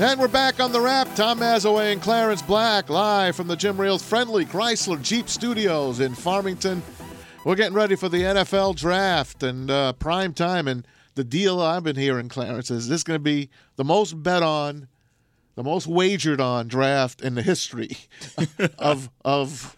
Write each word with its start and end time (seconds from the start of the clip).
And 0.00 0.18
we're 0.18 0.26
back 0.26 0.58
on 0.58 0.72
the 0.72 0.80
rap. 0.80 1.08
Tom 1.14 1.38
Mazawey 1.38 1.92
and 1.92 2.02
Clarence 2.02 2.42
Black 2.42 2.90
live 2.90 3.36
from 3.36 3.46
the 3.46 3.54
Jim 3.54 3.80
Riehl's 3.80 4.02
Friendly 4.02 4.44
Chrysler 4.44 5.00
Jeep 5.00 5.28
Studios 5.28 6.00
in 6.00 6.16
Farmington. 6.16 6.82
We're 7.44 7.54
getting 7.54 7.74
ready 7.74 7.94
for 7.94 8.08
the 8.08 8.22
NFL 8.22 8.74
draft 8.74 9.44
and 9.44 9.70
uh, 9.70 9.92
prime 9.92 10.34
time. 10.34 10.66
And 10.66 10.84
the 11.14 11.22
deal 11.22 11.60
I've 11.60 11.84
been 11.84 11.94
hearing, 11.94 12.28
Clarence, 12.28 12.72
is 12.72 12.88
this 12.88 13.04
going 13.04 13.20
to 13.20 13.22
be 13.22 13.50
the 13.76 13.84
most 13.84 14.20
bet 14.20 14.42
on, 14.42 14.88
the 15.54 15.62
most 15.62 15.86
wagered 15.86 16.40
on 16.40 16.66
draft 16.66 17.20
in 17.20 17.36
the 17.36 17.42
history 17.42 17.96
of 18.80 19.10
of 19.24 19.76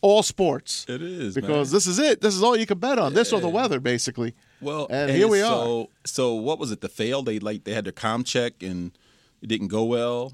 all 0.00 0.24
sports. 0.24 0.84
It 0.88 1.00
is 1.00 1.36
because 1.36 1.70
man. 1.70 1.76
this 1.76 1.86
is 1.86 2.00
it. 2.00 2.20
This 2.20 2.34
is 2.34 2.42
all 2.42 2.56
you 2.56 2.66
can 2.66 2.78
bet 2.78 2.98
on. 2.98 3.14
This 3.14 3.32
or 3.32 3.40
the 3.40 3.48
weather, 3.48 3.78
basically. 3.78 4.34
Well, 4.60 4.88
and, 4.90 5.12
here 5.12 5.28
we 5.28 5.40
so, 5.40 5.82
are. 5.82 5.86
So 6.04 6.34
what 6.34 6.58
was 6.58 6.72
it? 6.72 6.80
The 6.80 6.88
fail? 6.88 7.22
They 7.22 7.38
like 7.38 7.62
they 7.62 7.72
had 7.72 7.84
their 7.84 7.92
com 7.92 8.24
check 8.24 8.60
and 8.60 8.90
it 9.44 9.46
didn't 9.46 9.68
go 9.68 9.84
well. 9.84 10.32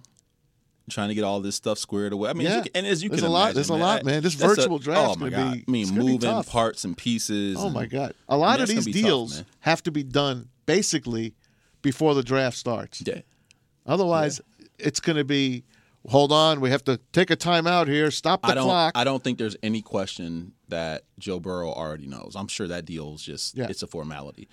Trying 0.89 1.09
to 1.11 1.15
get 1.15 1.23
all 1.23 1.41
this 1.41 1.55
stuff 1.55 1.79
squared 1.79 2.13
away. 2.13 2.31
I 2.31 2.33
mean, 2.33 2.47
Yeah. 2.49 2.61
as 2.61 2.67
and 2.75 2.87
as 2.87 3.03
you 3.03 3.11
There's 3.11 3.21
can 3.21 3.29
a 3.29 3.33
lot- 3.33 3.39
imagine, 3.43 3.55
there's 3.57 3.69
a 3.69 3.75
lot, 3.75 4.05
man. 4.05 4.23
This 4.23 4.35
virtual 4.35 4.77
a, 4.77 4.81
draft's 4.81 5.17
oh 5.17 5.21
my 5.21 5.29
God. 5.31 5.53
be- 5.55 5.65
I 5.69 5.71
mean, 5.71 5.95
moving 5.95 6.43
parts 6.45 6.85
and 6.85 6.97
pieces. 6.97 7.59
Oh 7.61 7.67
and- 7.67 7.75
my 7.75 7.87
God! 7.87 8.15
A 8.29 8.37
lot 8.37 8.55
mean, 8.59 8.63
of 8.63 8.69
these 8.69 8.87
gonna 8.87 8.95
tough, 8.95 9.03
deals 9.05 9.45
have 9.61 9.83
to 9.85 9.93
be 9.93 10.03
done 10.03 10.49
basically 10.67 11.35
before 11.83 12.15
the 12.17 12.25
draft 12.25 12.57
starts. 12.57 13.03
Yeah. 13.07 13.21
Otherwise, 13.87 14.41
it's 14.79 14.99
going 15.01 15.17
to 15.17 15.25
be. 15.25 15.65
Hold 16.09 16.33
on, 16.33 16.61
we 16.61 16.71
have 16.71 16.83
to 16.85 16.99
take 17.13 17.31
a 17.31 17.37
timeout 17.37 17.87
here. 17.87 18.11
Stop 18.11 18.41
the 18.43 18.49
I 18.49 18.55
clock. 18.55 18.93
I 18.95 19.05
don't 19.05 19.23
think 19.23 19.37
there's 19.39 19.57
any 19.63 19.83
question 19.83 20.53
that 20.69 21.03
Joe 21.19 21.39
Burrow 21.39 21.71
already 21.73 22.07
knows. 22.07 22.33
I'm 22.37 22.49
sure 22.49 22.67
that 22.69 22.87
deal's 22.87 23.23
just 23.23 23.55
Yeah. 23.57 23.67
it's 23.69 23.83
a 23.83 23.87
formality. 23.87 24.49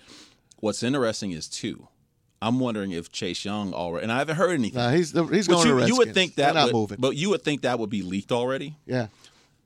What's 0.58 0.82
interesting 0.82 1.30
is 1.32 1.48
two. 1.48 1.88
I'm 2.40 2.60
wondering 2.60 2.92
if 2.92 3.10
Chase 3.10 3.44
Young 3.44 3.72
already, 3.74 4.04
and 4.04 4.12
I 4.12 4.18
haven't 4.18 4.36
heard 4.36 4.52
anything. 4.52 4.78
Nah, 4.80 4.90
he's 4.90 5.10
he's 5.30 5.48
going 5.48 5.66
you, 5.66 5.80
to 5.80 5.86
you 5.86 5.96
would 5.96 6.08
Redskins. 6.08 6.14
think 6.14 6.34
They're 6.36 6.46
that 6.46 6.54
not 6.54 6.66
would, 6.66 6.72
moving. 6.74 6.98
but 7.00 7.16
you 7.16 7.30
would 7.30 7.42
think 7.42 7.62
that 7.62 7.78
would 7.78 7.90
be 7.90 8.02
leaked 8.02 8.30
already. 8.32 8.76
yeah. 8.86 9.08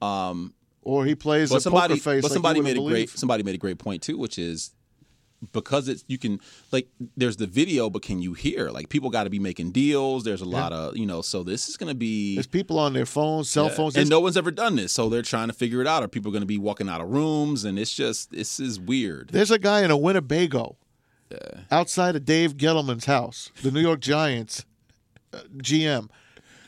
Um, 0.01 0.55
or 0.84 1.05
he 1.05 1.15
plays 1.15 1.50
But 1.50 1.56
a 1.56 1.61
somebody, 1.61 1.95
poker 1.95 2.03
face. 2.03 2.23
but 2.23 2.31
like 2.31 2.33
somebody 2.34 2.61
made 2.61 2.77
a 2.77 2.81
great 2.83 3.09
somebody 3.11 3.43
made 3.45 3.55
a 3.55 3.59
great 3.59 3.78
point 3.78 4.03
too, 4.03 4.19
which 4.19 4.37
is 4.39 4.73
because 5.53 5.87
it's 5.89 6.05
you 6.09 6.19
can 6.19 6.41
like 6.73 6.89
there's 7.17 7.37
the 7.37 7.47
video, 7.47 7.89
but 7.91 8.03
can 8.03 8.20
you 8.20 8.33
hear? 8.33 8.69
Like 8.70 8.89
people 8.89 9.11
got 9.11 9.25
to 9.25 9.31
be 9.31 9.39
making 9.39 9.70
deals. 9.73 10.25
There's 10.25 10.41
a 10.41 10.45
lot 10.48 10.73
of 10.73 10.97
you 10.97 11.06
know, 11.06 11.20
so 11.23 11.43
this 11.45 11.69
is 11.69 11.77
going 11.77 11.89
to 11.91 11.95
be 11.95 12.34
There's 12.34 12.47
people 12.48 12.78
on 12.81 12.95
their 12.95 13.06
phones, 13.06 13.48
cell 13.48 13.67
Yeah. 13.67 13.75
phones. 13.75 13.97
and 13.97 14.09
no 14.09 14.19
one's 14.19 14.37
ever 14.37 14.50
done 14.50 14.75
this, 14.77 14.93
so 14.93 15.09
they're 15.09 15.23
trying 15.23 15.48
to 15.48 15.55
figure 15.55 15.81
it 15.81 15.87
out. 15.87 16.03
Are 16.03 16.09
people 16.09 16.33
going 16.33 16.43
to 16.43 16.47
be 16.47 16.59
walking 16.59 16.89
out 16.89 17.00
of 17.00 17.09
rooms? 17.11 17.65
And 17.65 17.78
it's 17.78 17.95
just 17.95 18.33
this 18.33 18.59
is 18.59 18.81
weird. 18.81 19.28
There's 19.33 19.50
a 19.53 19.59
guy 19.61 19.83
in 19.84 19.91
a 19.93 19.97
Winnebago 19.97 20.77
outside 21.70 22.16
of 22.16 22.25
Dave 22.25 22.56
Gettleman's 22.56 23.05
house, 23.06 23.50
the 23.62 23.70
New 23.70 23.80
York 23.80 24.00
Giants 24.00 24.64
uh, 25.33 25.38
GM. 25.58 26.08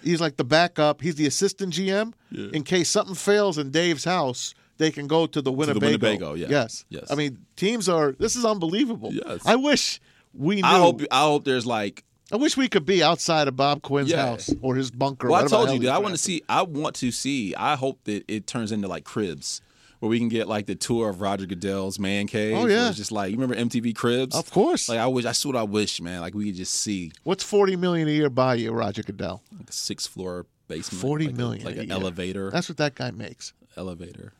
He's 0.02 0.20
like 0.20 0.36
the 0.36 0.44
backup. 0.44 1.00
He's 1.00 1.14
the 1.14 1.26
assistant 1.26 1.72
GM. 1.72 2.12
In 2.52 2.62
case 2.62 2.90
something 2.90 3.14
fails 3.14 3.56
in 3.58 3.70
Dave's 3.70 4.04
house, 4.04 4.54
they 4.78 4.90
can 4.90 5.06
go 5.06 5.26
to 5.26 5.40
the 5.40 5.50
Winnebago. 5.52 5.86
Winnebago, 5.86 6.34
yeah. 6.34 6.48
Yes. 6.50 6.84
Yes. 6.90 7.10
I 7.10 7.14
mean, 7.14 7.38
teams 7.56 7.88
are. 7.88 8.12
This 8.12 8.36
is 8.36 8.44
unbelievable. 8.44 9.12
Yes. 9.12 9.40
I 9.46 9.56
wish 9.56 10.00
we 10.34 10.56
knew. 10.56 10.62
I 10.64 10.78
hope 10.78 11.00
I 11.10 11.20
hope 11.22 11.44
there's 11.44 11.64
like 11.66 12.04
I 12.32 12.36
wish 12.36 12.56
we 12.56 12.68
could 12.68 12.84
be 12.84 13.02
outside 13.02 13.48
of 13.48 13.56
Bob 13.56 13.82
Quinn's 13.82 14.10
Yeah. 14.10 14.26
house 14.26 14.52
or 14.62 14.74
his 14.74 14.90
bunker. 14.90 15.28
well, 15.30 15.44
I 15.44 15.46
told 15.46 15.70
you 15.70 15.78
dude. 15.78 15.88
I 15.88 15.98
want 15.98 16.14
to 16.14 16.20
see. 16.20 16.42
I 16.48 16.62
want 16.62 16.96
to 16.96 17.10
see. 17.12 17.54
I 17.54 17.76
hope 17.76 18.00
that 18.04 18.24
it 18.28 18.46
turns 18.46 18.72
into 18.72 18.88
like 18.88 19.04
Cribs. 19.04 19.60
Where 20.04 20.10
we 20.10 20.18
can 20.18 20.28
get 20.28 20.48
like 20.48 20.66
the 20.66 20.74
tour 20.74 21.08
of 21.08 21.22
Roger 21.22 21.46
Goodell's 21.46 21.98
man 21.98 22.26
cave. 22.26 22.54
Oh, 22.58 22.66
yeah. 22.66 22.88
it's 22.88 22.98
just 22.98 23.10
like 23.10 23.30
you 23.30 23.38
remember 23.38 23.56
MTV 23.56 23.94
Cribs. 23.96 24.36
Of 24.36 24.50
course. 24.50 24.86
Like 24.86 24.98
I 24.98 25.06
wish. 25.06 25.24
That's 25.24 25.46
what 25.46 25.56
I 25.56 25.62
wish, 25.62 25.98
man. 26.02 26.20
Like 26.20 26.34
we 26.34 26.44
could 26.44 26.56
just 26.56 26.74
see 26.74 27.10
What's 27.22 27.42
forty 27.42 27.74
million 27.74 28.06
a 28.06 28.10
year 28.10 28.28
buy 28.28 28.56
you, 28.56 28.70
Roger 28.72 29.02
Goodell? 29.02 29.42
like 29.58 29.70
a 29.70 29.72
six 29.72 30.06
floor 30.06 30.44
basement. 30.68 31.00
Forty 31.00 31.28
like 31.28 31.62
a- 31.62 31.64
like 31.68 31.76
an 31.78 31.84
year. 31.88 31.92
elevator. 31.92 32.50
That's 32.50 32.68
what 32.68 32.76
that 32.76 32.94
guy 32.94 33.12
makes. 33.12 33.54
elevator. 33.78 34.34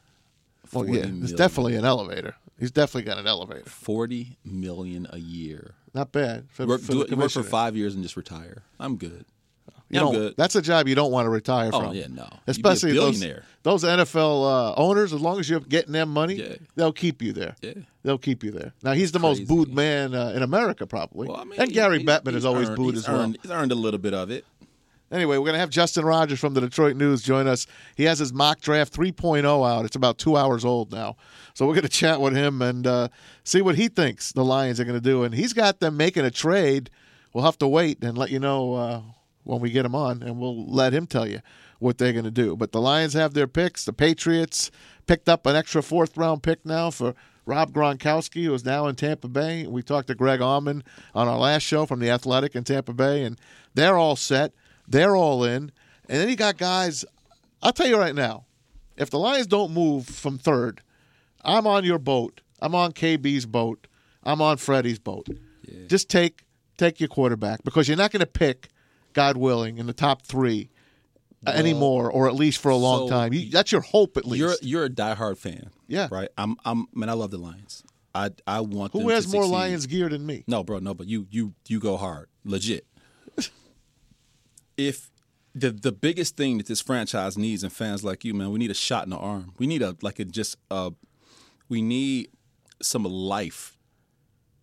Well, 0.73 0.85
40 0.85 0.93
yeah, 0.93 1.07
it's 1.23 1.33
definitely 1.33 1.77
an 1.77 1.85
elevator. 1.87 2.35
He's 2.59 2.71
definitely 2.71 3.03
got 3.09 3.17
an 3.17 3.27
elevator. 3.27 3.65
Forty 3.65 4.37
million 4.45 5.07
a 5.11 5.19
year. 5.19 5.77
Not 5.95 6.13
bad. 6.13 6.47
For, 6.51 6.67
Work, 6.67 6.83
for 6.83 6.93
do 6.93 7.03
it, 7.03 7.15
work 7.17 7.31
for 7.31 7.43
five 7.43 7.75
years 7.75 7.95
and 7.95 8.03
just 8.03 8.17
retire. 8.19 8.65
I'm 8.79 8.97
good. 8.97 9.25
You 9.91 10.01
I'm 10.01 10.13
good. 10.13 10.35
That's 10.37 10.57
a 10.57 10.63
job 10.63 10.89
you 10.89 10.95
don't 10.95 11.13
want 11.13 11.27
to 11.27 11.31
retire 11.31 11.71
Oh, 11.73 11.81
from. 11.81 11.95
yeah, 11.95 12.07
no. 12.09 12.23
You'd 12.23 12.31
be 12.31 12.35
a 12.47 12.51
Especially 12.51 12.93
those, 12.93 13.21
those 13.63 13.85
NFL 13.85 14.73
uh, 14.73 14.75
owners, 14.77 15.13
as 15.13 15.21
long 15.21 15.39
as 15.39 15.49
you're 15.49 15.61
getting 15.61 15.93
them 15.93 16.09
money, 16.09 16.35
Yeah. 16.35 16.55
they'll 16.75 16.93
keep 16.93 17.23
you 17.23 17.33
there. 17.33 17.55
Yeah. 17.61 17.75
They'll 18.03 18.19
keep 18.19 18.43
you 18.43 18.51
there. 18.51 18.73
Now, 18.83 18.93
he's 18.93 19.13
the 19.13 19.19
most 19.21 19.47
booed 19.47 19.73
man 19.73 20.15
uh, 20.15 20.33
in 20.35 20.43
America, 20.43 20.87
probably. 20.87 21.29
Well, 21.29 21.37
I 21.37 21.45
mean, 21.45 21.61
and 21.61 21.73
Gary 21.73 21.99
he- 22.01 22.05
Bettman 22.05 22.35
is 22.35 22.45
always 22.45 22.69
earned- 22.69 22.77
booed 22.77 22.97
as 22.97 23.07
well. 23.09 23.21
earned- 23.21 23.39
He's 23.43 23.51
earned 23.51 23.73
a 23.73 23.77
little 23.77 24.01
bit 24.01 24.15
of 24.15 24.31
it. 24.31 24.45
Anyway, 25.13 25.37
we're 25.37 25.45
going 25.45 25.53
to 25.55 25.61
have 25.61 25.71
Justin 25.71 26.05
Rogers 26.05 26.41
from 26.41 26.55
the 26.55 26.61
Detroit 26.61 26.97
News 26.97 27.23
join 27.23 27.47
us. 27.47 27.67
He 27.95 28.03
has 28.05 28.19
his 28.19 28.33
mock 28.33 28.61
draft 28.61 28.93
3.0 28.93 29.45
out. 29.71 29.85
It's 29.85 29.95
about 29.95 30.19
two 30.19 30.37
hours 30.37 30.65
old 30.65 30.91
now. 30.91 31.17
So 31.53 31.67
we're 31.67 31.75
going 31.75 31.83
to 31.83 31.89
chat 31.89 32.21
with 32.21 32.35
him 32.35 32.61
and 32.63 32.85
uh, 32.87 33.09
see 33.45 33.63
what 33.63 33.77
he 33.77 33.87
thinks 33.89 34.33
the 34.33 34.45
Lions 34.45 34.81
are 34.81 34.85
going 34.85 34.97
to 35.01 35.05
do. 35.05 35.23
And 35.23 35.35
he's 35.35 35.53
got 35.53 35.79
them 35.79 35.97
making 35.97 36.25
a 36.25 36.31
trade. 36.33 36.91
We'll 37.33 37.45
have 37.45 37.59
to 37.59 37.69
wait 37.69 38.03
and 38.03 38.19
let 38.19 38.31
you 38.31 38.41
know 38.41 38.75
uh, 38.75 39.01
when 39.45 39.61
we 39.61 39.71
get 39.71 39.85
him 39.87 39.95
on, 39.95 40.23
and 40.23 40.39
we'll 40.39 40.67
let 40.67 40.93
him 40.93 41.07
tell 41.07 41.27
you 41.27 41.41
what 41.79 41.99
they're 41.99 42.13
going 42.13 42.25
to 42.25 42.31
do. 42.31 42.57
But 42.57 42.73
the 42.73 42.81
Lions 42.81 43.13
have 43.13 43.35
their 43.35 43.47
picks. 43.47 43.85
The 43.85 43.93
Patriots 43.93 44.71
picked 45.07 45.29
up 45.29 45.47
an 45.47 45.57
extra 45.57 45.83
fourth 45.83 46.17
round 46.17 46.43
pick 46.43 46.65
now 46.65 46.91
for 46.91 47.15
Rob 47.47 47.73
Gronkowski, 47.73 48.45
who 48.45 48.55
is 48.55 48.65
now 48.65 48.87
in 48.87 48.95
Tampa 48.97 49.29
Bay. 49.29 49.67
We 49.67 49.83
talked 49.83 50.09
to 50.09 50.15
Greg 50.15 50.41
Auman 50.41 50.83
on 51.15 51.29
our 51.29 51.39
last 51.39 51.63
show 51.63 51.87
from 51.87 52.01
the 52.01 52.11
Athletic 52.11 52.57
in 52.57 52.65
Tampa 52.65 52.95
Bay, 52.95 53.23
and 53.23 53.39
they're 53.75 53.99
all 53.99 54.17
set. 54.17 54.53
They're 54.89 55.17
all 55.17 55.45
in. 55.45 55.73
And 56.09 56.21
then 56.21 56.29
you 56.29 56.37
got 56.37 56.57
guys. 56.59 57.05
I'll 57.63 57.73
tell 57.73 57.87
you 57.87 57.99
right 57.99 58.15
now, 58.15 58.45
if 58.97 59.11
the 59.11 59.19
Lions 59.19 59.47
don't 59.47 59.73
move 59.73 60.07
from 60.07 60.39
third, 60.39 60.83
I'm 61.43 61.67
on 61.67 61.85
your 61.85 61.99
boat. 61.99 62.41
I'm 62.61 62.75
on 62.75 62.93
KB's 62.93 63.47
boat. 63.47 63.87
I'm 64.23 64.41
on 64.41 64.57
Freddie's 64.57 64.99
boat. 64.99 65.29
Just 65.87 66.09
take 66.09 66.45
take 66.77 66.99
your 67.01 67.09
quarterback 67.09 67.63
because 67.63 67.89
you're 67.89 67.97
not 67.97 68.11
going 68.11 68.21
to 68.21 68.27
pick, 68.27 68.69
God 69.15 69.37
willing, 69.37 69.79
in 69.79 69.87
the 69.87 69.93
top 69.93 70.23
three 70.23 70.69
uh, 71.47 71.51
anymore, 71.51 72.11
or 72.11 72.29
at 72.29 72.35
least 72.35 72.61
for 72.61 72.71
a 72.71 72.77
long 72.77 73.09
so 73.09 73.15
time. 73.15 73.33
You, 73.33 73.51
that's 73.51 73.73
your 73.73 73.81
hope, 73.81 74.17
at 74.17 74.25
least. 74.25 74.41
You're 74.41 74.55
you're 74.61 74.85
a 74.85 74.91
diehard 74.91 75.39
fan. 75.39 75.71
Yeah. 75.89 76.09
Right. 76.11 76.29
I'm 76.37 76.57
I'm 76.65 76.87
man. 76.95 77.09
I 77.09 77.15
love 77.15 77.31
the 77.31 77.39
Lions. 77.39 77.83
I 78.15 78.31
I 78.47 78.61
want 78.61 78.93
Who 78.93 79.09
has 79.09 79.33
more. 79.33 79.47
Lions 79.47 79.87
gear 79.87 80.09
than 80.09 80.25
me? 80.25 80.45
No, 80.47 80.63
bro. 80.63 80.79
No, 80.79 80.95
but 80.95 81.07
you 81.07 81.27
you 81.31 81.55
you 81.69 81.81
go 81.81 81.97
hard, 81.97 82.29
legit. 82.45 82.87
if 84.77 85.11
the 85.55 85.71
the 85.71 85.93
biggest 85.93 86.37
thing 86.37 86.59
that 86.59 86.67
this 86.67 86.81
franchise 86.81 87.37
needs 87.37 87.63
and 87.63 87.73
fans 87.73 88.05
like 88.05 88.25
you, 88.25 88.35
man, 88.35 88.51
we 88.51 88.59
need 88.59 88.71
a 88.71 88.75
shot 88.75 89.05
in 89.05 89.11
the 89.11 89.17
arm. 89.17 89.53
We 89.59 89.67
need 89.67 89.83
a 89.83 89.97
like 90.03 90.19
a 90.19 90.25
just 90.25 90.57
a 90.71 90.93
we 91.69 91.83
need 91.83 92.31
some 92.83 93.05
life 93.05 93.79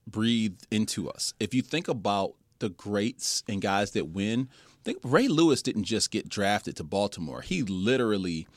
breathed 0.07 0.68
into 0.72 1.09
us. 1.09 1.33
If 1.39 1.53
you 1.53 1.62
think 1.62 1.88
about 1.88 2.33
the 2.61 2.69
greats 2.69 3.44
and 3.47 3.62
guys 3.62 3.91
that 3.91 4.07
win, 4.09 4.47
I 4.69 4.83
think 4.86 5.00
Ray 5.03 5.27
Lewis 5.27 5.62
didn't 5.62 5.83
just 5.83 6.09
get 6.09 6.30
drafted 6.30 6.77
to 6.77 6.83
Baltimore. 6.86 7.41
He 7.41 7.62
literally 7.63 8.47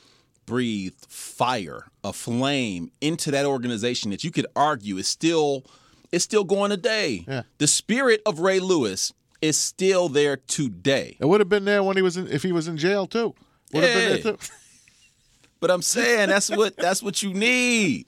breathed 0.47 1.07
fire, 1.09 1.87
a 2.05 2.13
flame 2.13 2.91
into 3.01 3.31
that 3.33 3.45
organization 3.47 4.11
that 4.13 4.23
you 4.25 4.31
could 4.31 4.47
argue 4.55 4.97
is 4.99 5.09
still 5.09 5.65
is 6.13 6.23
still 6.23 6.45
going 6.45 6.71
today. 6.71 7.25
Yeah. 7.27 7.43
The 7.59 7.67
spirit 7.67 8.23
of 8.25 8.39
Ray 8.39 8.61
Lewis 8.61 9.13
is 9.43 9.59
still 9.59 10.09
there 10.09 10.37
today. 10.37 11.17
It 11.19 11.27
would 11.27 11.41
have 11.41 11.49
been 11.49 11.65
there 11.65 11.83
when 11.83 11.97
he 11.97 12.03
was 12.03 12.17
in, 12.17 12.29
if 12.29 12.43
he 12.45 12.53
was 12.53 12.69
in 12.69 12.77
jail 12.77 13.07
too. 13.07 13.35
Would 13.73 13.83
have 13.85 13.93
been 13.95 14.03
Yeah. 14.17 14.23
there 14.23 14.33
too. 14.35 14.39
But 15.61 15.71
I'm 15.71 15.83
saying 15.83 16.29
that's 16.29 16.51
what 16.51 16.77
that's 16.77 17.03
what 17.03 17.23
you 17.23 17.33
need. 17.33 18.05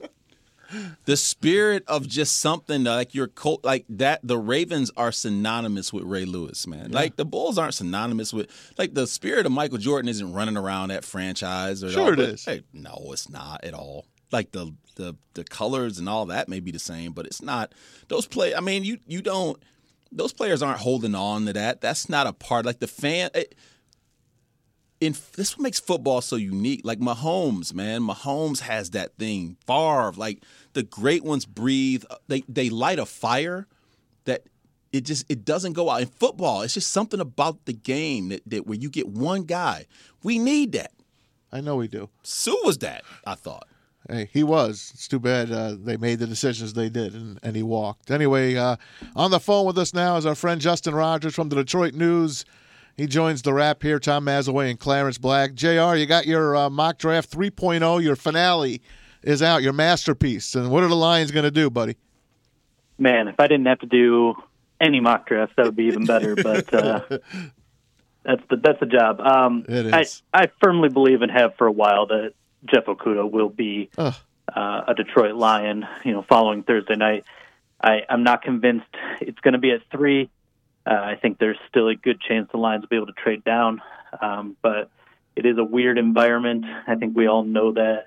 The 1.05 1.17
spirit 1.17 1.83
of 1.87 2.07
just 2.07 2.37
something 2.37 2.83
like 2.83 3.13
your 3.13 3.27
cult, 3.27 3.63
like 3.63 3.85
that. 3.89 4.19
The 4.23 4.37
Ravens 4.37 4.91
are 4.97 5.11
synonymous 5.11 5.93
with 5.93 6.03
Ray 6.03 6.25
Lewis, 6.25 6.67
man. 6.67 6.91
Like 6.91 7.15
the 7.15 7.25
Bulls 7.25 7.57
aren't 7.57 7.73
synonymous 7.73 8.33
with 8.33 8.49
like 8.77 8.93
the 8.93 9.07
spirit 9.07 9.45
of 9.45 9.51
Michael 9.51 9.77
Jordan 9.77 10.09
isn't 10.09 10.33
running 10.33 10.57
around 10.57 10.89
that 10.89 11.05
franchise. 11.05 11.83
Or 11.83 11.89
Sure 11.89 12.01
all, 12.03 12.13
it 12.13 12.15
but, 12.17 12.29
is. 12.29 12.45
Hey, 12.45 12.63
no, 12.73 13.09
it's 13.11 13.29
not 13.29 13.63
at 13.63 13.73
all. 13.73 14.05
Like 14.31 14.51
the 14.51 14.73
the 14.95 15.15
the 15.33 15.43
colors 15.43 15.99
and 15.99 16.09
all 16.09 16.25
that 16.27 16.49
may 16.49 16.59
be 16.59 16.71
the 16.71 16.79
same, 16.79 17.13
but 17.13 17.25
it's 17.25 17.41
not. 17.41 17.73
Those 18.09 18.25
play. 18.25 18.53
I 18.53 18.59
mean, 18.59 18.83
you 18.83 18.97
you 19.07 19.21
don't. 19.21 19.61
Those 20.11 20.33
players 20.33 20.61
aren't 20.61 20.79
holding 20.79 21.15
on 21.15 21.45
to 21.45 21.53
that. 21.53 21.81
That's 21.81 22.09
not 22.09 22.27
a 22.27 22.33
part. 22.33 22.65
Like 22.65 22.79
the 22.79 22.87
fan. 22.87 23.29
It, 23.33 23.55
in 24.99 25.15
this 25.35 25.57
what 25.57 25.63
makes 25.63 25.79
football 25.79 26.21
so 26.21 26.35
unique. 26.35 26.81
Like 26.83 26.99
Mahomes, 26.99 27.73
man, 27.73 28.01
Mahomes 28.01 28.61
has 28.61 28.91
that 28.91 29.15
thing. 29.17 29.57
Favre, 29.65 30.13
like 30.15 30.43
the 30.73 30.83
great 30.83 31.23
ones 31.23 31.45
breathe. 31.45 32.03
They 32.27 32.43
they 32.47 32.69
light 32.69 32.99
a 32.99 33.05
fire 33.05 33.67
that 34.25 34.43
it 34.91 35.01
just 35.05 35.25
it 35.29 35.45
doesn't 35.45 35.73
go 35.73 35.89
out. 35.89 36.01
In 36.01 36.07
football, 36.07 36.61
it's 36.61 36.73
just 36.73 36.91
something 36.91 37.19
about 37.19 37.65
the 37.65 37.73
game 37.73 38.29
that, 38.29 38.41
that 38.47 38.67
where 38.67 38.77
you 38.77 38.89
get 38.89 39.07
one 39.07 39.43
guy. 39.43 39.85
We 40.23 40.39
need 40.39 40.71
that. 40.73 40.91
I 41.51 41.61
know 41.61 41.75
we 41.75 41.87
do. 41.87 42.09
Sue 42.23 42.59
was 42.63 42.79
that. 42.79 43.03
I 43.25 43.35
thought. 43.35 43.67
hey, 44.09 44.29
he 44.33 44.43
was. 44.43 44.91
It's 44.93 45.07
too 45.07 45.19
bad 45.19 45.51
uh, 45.51 45.75
they 45.79 45.95
made 45.97 46.19
the 46.19 46.27
decisions 46.27 46.73
they 46.73 46.89
did, 46.89 47.13
and, 47.13 47.39
and 47.43 47.55
he 47.55 47.63
walked. 47.63 48.11
Anyway, 48.11 48.55
uh, 48.55 48.75
on 49.15 49.31
the 49.31 49.39
phone 49.39 49.65
with 49.65 49.77
us 49.77 49.93
now 49.93 50.17
is 50.17 50.25
our 50.25 50.35
friend 50.35 50.59
Justin 50.59 50.95
Rogers 50.95 51.35
from 51.35 51.49
the 51.49 51.55
Detroit 51.55 51.93
News. 51.93 52.43
He 52.97 53.05
joins 53.05 53.43
the 53.43 53.53
rap 53.53 53.83
here, 53.83 53.99
Tom 53.99 54.25
Mazawey 54.25 54.71
and 54.71 54.79
Clarence 54.79 55.19
Black. 55.19 55.53
JR, 55.53 55.95
you 55.95 56.07
got 56.07 56.25
your 56.25 56.55
uh, 56.55 56.69
mock 56.69 56.97
draft 56.97 57.31
3.0. 57.31 58.01
Your 58.01 58.15
finale 58.15 58.81
is 59.21 59.43
out, 59.43 59.61
your 59.61 59.73
masterpiece. 59.73 60.55
And 60.55 60.71
what 60.71 60.83
are 60.83 60.87
the 60.87 60.95
Lions 60.95 61.29
going 61.29 61.43
to 61.43 61.51
do, 61.51 61.69
buddy? 61.69 61.95
Man, 62.97 63.27
if 63.27 63.39
I 63.39 63.45
didn't 63.45 63.67
have 63.67 63.79
to 63.79 63.85
do 63.85 64.33
any 64.81 64.99
mock 64.99 65.27
drafts, 65.27 65.53
that 65.57 65.65
would 65.65 65.75
be 65.75 65.85
even 65.85 66.05
better. 66.05 66.35
But 66.43 66.73
uh, 66.73 67.01
that's 68.23 68.41
the 68.49 68.57
that's 68.57 68.79
the 68.79 68.87
job. 68.87 69.21
Um, 69.21 69.63
it 69.69 69.85
is. 69.85 70.23
I, 70.33 70.43
I 70.43 70.51
firmly 70.61 70.89
believe 70.89 71.21
and 71.21 71.31
have 71.31 71.55
for 71.55 71.67
a 71.67 71.71
while 71.71 72.07
that 72.07 72.33
Jeff 72.65 72.85
Okudah 72.85 73.29
will 73.29 73.49
be 73.49 73.89
uh, 73.97 74.11
a 74.55 74.93
Detroit 74.95 75.35
Lion. 75.35 75.85
You 76.03 76.13
know, 76.13 76.25
following 76.27 76.63
Thursday 76.63 76.95
night, 76.95 77.25
I, 77.79 78.01
I'm 78.09 78.23
not 78.23 78.41
convinced 78.41 78.87
it's 79.21 79.39
going 79.39 79.53
to 79.53 79.59
be 79.59 79.71
at 79.71 79.81
three. 79.91 80.31
Uh, 80.87 80.93
I 80.93 81.15
think 81.21 81.37
there's 81.37 81.57
still 81.69 81.89
a 81.89 81.95
good 81.95 82.21
chance 82.21 82.47
the 82.51 82.57
Lions 82.57 82.83
will 82.83 82.87
be 82.87 82.95
able 82.95 83.07
to 83.07 83.13
trade 83.13 83.43
down, 83.43 83.81
um, 84.21 84.55
but 84.61 84.89
it 85.35 85.45
is 85.45 85.57
a 85.57 85.63
weird 85.63 85.97
environment. 85.97 86.65
I 86.87 86.95
think 86.95 87.15
we 87.15 87.27
all 87.27 87.43
know 87.43 87.73
that, 87.73 88.05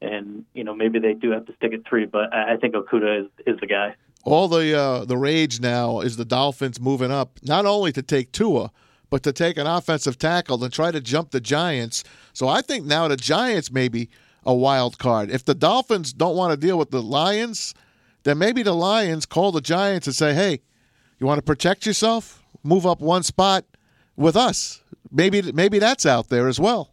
and 0.00 0.44
you 0.52 0.64
know 0.64 0.74
maybe 0.74 0.98
they 0.98 1.14
do 1.14 1.30
have 1.30 1.46
to 1.46 1.54
stick 1.54 1.72
at 1.72 1.86
three, 1.88 2.06
but 2.06 2.34
I, 2.34 2.54
I 2.54 2.56
think 2.56 2.74
Okudah 2.74 3.24
is 3.24 3.26
is 3.46 3.60
the 3.60 3.68
guy. 3.68 3.94
All 4.24 4.48
the 4.48 4.76
uh, 4.76 5.04
the 5.04 5.16
rage 5.16 5.60
now 5.60 6.00
is 6.00 6.16
the 6.16 6.24
Dolphins 6.24 6.80
moving 6.80 7.12
up, 7.12 7.38
not 7.42 7.66
only 7.66 7.92
to 7.92 8.02
take 8.02 8.32
Tua, 8.32 8.72
but 9.08 9.22
to 9.22 9.32
take 9.32 9.56
an 9.56 9.68
offensive 9.68 10.18
tackle 10.18 10.62
and 10.64 10.72
try 10.72 10.90
to 10.90 11.00
jump 11.00 11.30
the 11.30 11.40
Giants. 11.40 12.02
So 12.32 12.48
I 12.48 12.62
think 12.62 12.84
now 12.84 13.06
the 13.06 13.16
Giants 13.16 13.70
may 13.70 13.88
be 13.88 14.08
a 14.44 14.54
wild 14.54 14.98
card. 14.98 15.30
If 15.30 15.44
the 15.44 15.54
Dolphins 15.54 16.12
don't 16.12 16.34
want 16.34 16.50
to 16.50 16.56
deal 16.56 16.76
with 16.78 16.90
the 16.90 17.02
Lions, 17.02 17.74
then 18.24 18.38
maybe 18.38 18.64
the 18.64 18.74
Lions 18.74 19.24
call 19.24 19.52
the 19.52 19.60
Giants 19.60 20.08
and 20.08 20.16
say, 20.16 20.34
"Hey, 20.34 20.62
you 21.22 21.26
want 21.26 21.38
to 21.38 21.42
protect 21.42 21.86
yourself? 21.86 22.42
Move 22.62 22.86
up 22.86 23.00
one 23.00 23.22
spot 23.22 23.64
with 24.16 24.36
us. 24.36 24.82
Maybe 25.10 25.52
maybe 25.52 25.78
that's 25.78 26.04
out 26.04 26.28
there 26.28 26.48
as 26.48 26.60
well." 26.60 26.92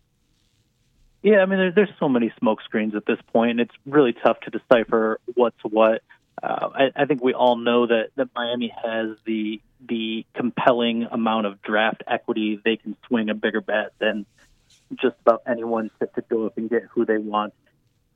Yeah, 1.22 1.40
I 1.40 1.46
mean, 1.46 1.60
there's, 1.60 1.76
there's 1.76 1.90
so 2.00 2.08
many 2.08 2.32
smoke 2.40 2.62
screens 2.62 2.96
at 2.96 3.06
this 3.06 3.20
point, 3.34 3.52
and 3.52 3.60
it's 3.60 3.76
really 3.86 4.14
tough 4.14 4.40
to 4.42 4.52
decipher 4.52 5.20
what's 5.36 5.60
what. 5.64 6.02
Uh, 6.42 6.70
I, 6.74 6.92
I 6.96 7.06
think 7.06 7.22
we 7.22 7.34
all 7.34 7.58
know 7.58 7.88
that, 7.88 8.12
that 8.16 8.30
Miami 8.36 8.74
has 8.84 9.18
the 9.26 9.62
the 9.86 10.26
compelling 10.34 11.08
amount 11.12 11.48
of 11.48 11.62
draft 11.62 12.04
equity. 12.08 12.62
They 12.64 12.78
can 12.78 12.96
swing 13.08 13.30
a 13.30 13.34
bigger 13.34 13.62
bet 13.62 13.94
than 14.00 14.26
just 14.96 15.16
about 15.22 15.44
anyone 15.48 15.92
to, 16.00 16.08
to 16.08 16.22
go 16.30 16.46
up 16.46 16.58
and 16.58 16.70
get 16.70 16.84
who 16.92 17.06
they 17.06 17.18
want. 17.18 17.54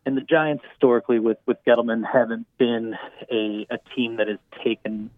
And 0.06 0.18
the 0.18 0.22
Giants 0.22 0.64
historically, 0.72 1.20
with 1.20 1.38
with 1.46 1.58
Gettleman, 1.66 2.04
haven't 2.06 2.48
been 2.58 2.96
a, 3.30 3.68
a 3.70 3.78
team 3.96 4.18
that 4.18 4.28
has 4.28 4.40
taken 4.64 5.10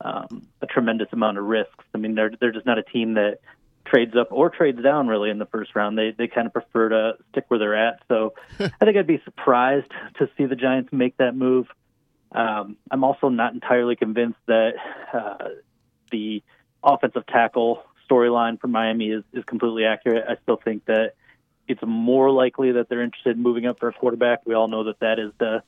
um, 0.00 0.46
a 0.62 0.66
tremendous 0.66 1.08
amount 1.12 1.38
of 1.38 1.44
risks. 1.44 1.84
I 1.94 1.98
mean, 1.98 2.14
they're 2.14 2.32
they're 2.40 2.52
just 2.52 2.66
not 2.66 2.78
a 2.78 2.82
team 2.82 3.14
that 3.14 3.38
trades 3.84 4.14
up 4.16 4.28
or 4.30 4.50
trades 4.50 4.82
down 4.82 5.08
really 5.08 5.30
in 5.30 5.38
the 5.38 5.46
first 5.46 5.74
round. 5.74 5.98
They 5.98 6.12
they 6.16 6.28
kind 6.28 6.46
of 6.46 6.52
prefer 6.52 6.88
to 6.90 7.12
stick 7.30 7.44
where 7.48 7.58
they're 7.58 7.76
at. 7.76 8.00
So 8.08 8.34
I 8.60 8.84
think 8.84 8.96
I'd 8.96 9.06
be 9.06 9.20
surprised 9.24 9.90
to 10.18 10.28
see 10.36 10.46
the 10.46 10.56
Giants 10.56 10.92
make 10.92 11.16
that 11.18 11.34
move. 11.34 11.66
Um, 12.32 12.76
I'm 12.90 13.02
also 13.02 13.28
not 13.28 13.54
entirely 13.54 13.96
convinced 13.96 14.38
that 14.46 14.74
uh, 15.12 15.48
the 16.12 16.42
offensive 16.82 17.26
tackle 17.26 17.82
storyline 18.08 18.60
for 18.60 18.68
Miami 18.68 19.10
is, 19.10 19.24
is 19.32 19.44
completely 19.44 19.84
accurate. 19.84 20.24
I 20.28 20.36
still 20.42 20.56
think 20.56 20.84
that 20.86 21.14
it's 21.66 21.82
more 21.84 22.30
likely 22.30 22.72
that 22.72 22.88
they're 22.88 23.02
interested 23.02 23.36
in 23.36 23.42
moving 23.42 23.66
up 23.66 23.78
for 23.78 23.88
a 23.88 23.92
quarterback. 23.92 24.40
We 24.44 24.54
all 24.54 24.68
know 24.68 24.84
that 24.84 25.00
that 25.00 25.18
is 25.18 25.32
the 25.38 25.62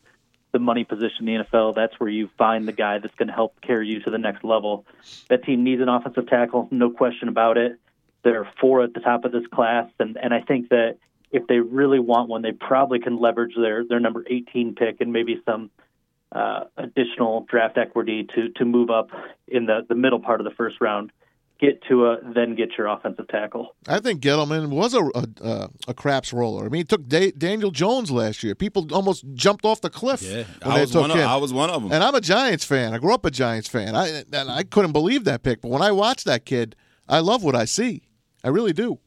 the 0.52 0.58
money 0.58 0.84
position 0.84 1.28
in 1.28 1.38
the 1.38 1.44
NFL. 1.44 1.74
That's 1.74 1.98
where 1.98 2.10
you 2.10 2.28
find 2.38 2.68
the 2.68 2.72
guy 2.72 2.98
that's 2.98 3.14
going 3.14 3.28
to 3.28 3.34
help 3.34 3.60
carry 3.60 3.88
you 3.88 4.00
to 4.00 4.10
the 4.10 4.18
next 4.18 4.44
level. 4.44 4.84
That 5.28 5.44
team 5.44 5.64
needs 5.64 5.82
an 5.82 5.88
offensive 5.88 6.28
tackle, 6.28 6.68
no 6.70 6.90
question 6.90 7.28
about 7.28 7.56
it. 7.56 7.78
There 8.22 8.40
are 8.40 8.48
four 8.60 8.82
at 8.82 8.94
the 8.94 9.00
top 9.00 9.24
of 9.24 9.32
this 9.32 9.46
class, 9.52 9.90
and 9.98 10.16
and 10.16 10.32
I 10.32 10.40
think 10.42 10.68
that 10.68 10.98
if 11.32 11.46
they 11.46 11.58
really 11.58 11.98
want 11.98 12.28
one, 12.28 12.42
they 12.42 12.52
probably 12.52 13.00
can 13.00 13.18
leverage 13.18 13.54
their 13.56 13.84
their 13.84 13.98
number 13.98 14.24
18 14.28 14.74
pick 14.76 15.00
and 15.00 15.12
maybe 15.12 15.42
some 15.44 15.70
uh, 16.30 16.64
additional 16.76 17.44
draft 17.48 17.78
equity 17.78 18.28
to 18.34 18.50
to 18.50 18.64
move 18.64 18.90
up 18.90 19.10
in 19.48 19.66
the 19.66 19.84
the 19.88 19.96
middle 19.96 20.20
part 20.20 20.40
of 20.40 20.44
the 20.44 20.54
first 20.54 20.76
round 20.80 21.10
get 21.62 21.80
to 21.84 22.06
a 22.06 22.18
then 22.34 22.56
get 22.56 22.70
your 22.76 22.88
offensive 22.88 23.28
tackle. 23.28 23.74
I 23.86 24.00
think 24.00 24.20
Gettleman 24.20 24.68
was 24.70 24.94
a 24.94 25.02
a, 25.42 25.68
a 25.88 25.94
craps 25.94 26.32
roller. 26.32 26.66
I 26.66 26.68
mean, 26.68 26.80
he 26.80 26.84
took 26.84 27.06
da- 27.06 27.30
Daniel 27.30 27.70
Jones 27.70 28.10
last 28.10 28.42
year. 28.42 28.54
People 28.54 28.92
almost 28.92 29.24
jumped 29.34 29.64
off 29.64 29.80
the 29.80 29.90
cliff. 29.90 30.22
Yeah, 30.22 30.44
I 30.62 30.80
was, 30.80 30.94
one 30.94 31.10
of, 31.10 31.16
I 31.16 31.36
was 31.36 31.52
one 31.52 31.70
of 31.70 31.82
them. 31.82 31.92
And 31.92 32.02
I'm 32.02 32.14
a 32.14 32.20
Giants 32.20 32.64
fan. 32.64 32.92
I 32.92 32.98
grew 32.98 33.14
up 33.14 33.24
a 33.24 33.30
Giants 33.30 33.68
fan. 33.68 33.94
I 33.94 34.24
and 34.32 34.50
I 34.50 34.64
couldn't 34.64 34.92
believe 34.92 35.24
that 35.24 35.44
pick. 35.44 35.62
But 35.62 35.68
when 35.68 35.82
I 35.82 35.92
watch 35.92 36.24
that 36.24 36.44
kid, 36.44 36.74
I 37.08 37.20
love 37.20 37.44
what 37.44 37.54
I 37.54 37.64
see. 37.64 38.02
I 38.42 38.48
really 38.48 38.72
do. 38.72 38.98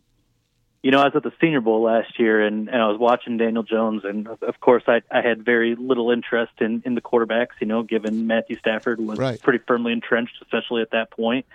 You 0.82 0.92
know, 0.92 1.02
I 1.02 1.06
was 1.06 1.14
at 1.16 1.24
the 1.24 1.34
Senior 1.42 1.62
Bowl 1.62 1.82
last 1.82 2.20
year, 2.20 2.46
and, 2.46 2.70
and 2.70 2.80
I 2.80 2.88
was 2.88 3.00
watching 3.00 3.38
Daniel 3.38 3.64
Jones, 3.64 4.04
and 4.06 4.28
of 4.28 4.60
course, 4.60 4.84
I, 4.88 5.02
I 5.12 5.22
had 5.22 5.44
very 5.44 5.76
little 5.76 6.12
interest 6.12 6.52
in, 6.62 6.84
in 6.86 6.94
the 6.94 7.02
quarterbacks. 7.02 7.60
You 7.60 7.66
know, 7.66 7.82
given 7.82 8.28
Matthew 8.28 8.56
Stafford 8.60 9.02
was 9.02 9.18
right. 9.18 9.42
pretty 9.42 9.64
firmly 9.68 9.94
entrenched, 9.94 10.36
especially 10.44 10.84
at 10.84 10.92
that 10.92 11.10
point. 11.10 11.48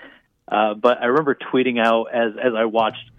Uh, 0.51 0.75
but 0.75 1.01
I 1.01 1.07
remember 1.07 1.35
tweeting 1.35 1.79
out 1.79 2.07
as 2.13 2.33
as 2.37 2.55
I 2.55 2.65
watched 2.65 3.11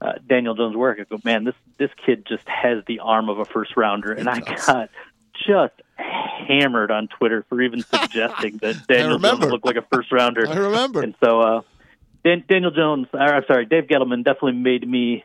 uh, 0.00 0.12
Daniel 0.26 0.54
Jones 0.54 0.76
work. 0.76 0.98
I 1.00 1.04
go, 1.04 1.20
man, 1.24 1.44
this 1.44 1.54
this 1.78 1.90
kid 2.04 2.24
just 2.26 2.46
has 2.48 2.82
the 2.86 3.00
arm 3.00 3.28
of 3.28 3.38
a 3.38 3.44
first 3.44 3.76
rounder, 3.76 4.12
and 4.12 4.28
I 4.28 4.40
got 4.40 4.90
just 5.46 5.74
hammered 5.96 6.90
on 6.90 7.08
Twitter 7.08 7.44
for 7.48 7.60
even 7.60 7.82
suggesting 7.94 8.58
that 8.58 8.86
Daniel 8.86 9.18
Jones 9.18 9.44
looked 9.44 9.66
like 9.66 9.76
a 9.76 9.82
first 9.82 10.10
rounder. 10.10 10.48
I 10.48 10.56
remember, 10.56 11.02
and 11.02 11.14
so 11.22 11.40
uh, 11.40 11.60
Dan- 12.24 12.44
Daniel 12.48 12.70
Jones, 12.70 13.08
or, 13.12 13.20
I'm 13.20 13.44
sorry, 13.46 13.66
Dave 13.66 13.84
Gettleman 13.84 14.24
definitely 14.24 14.60
made 14.60 14.88
me 14.88 15.24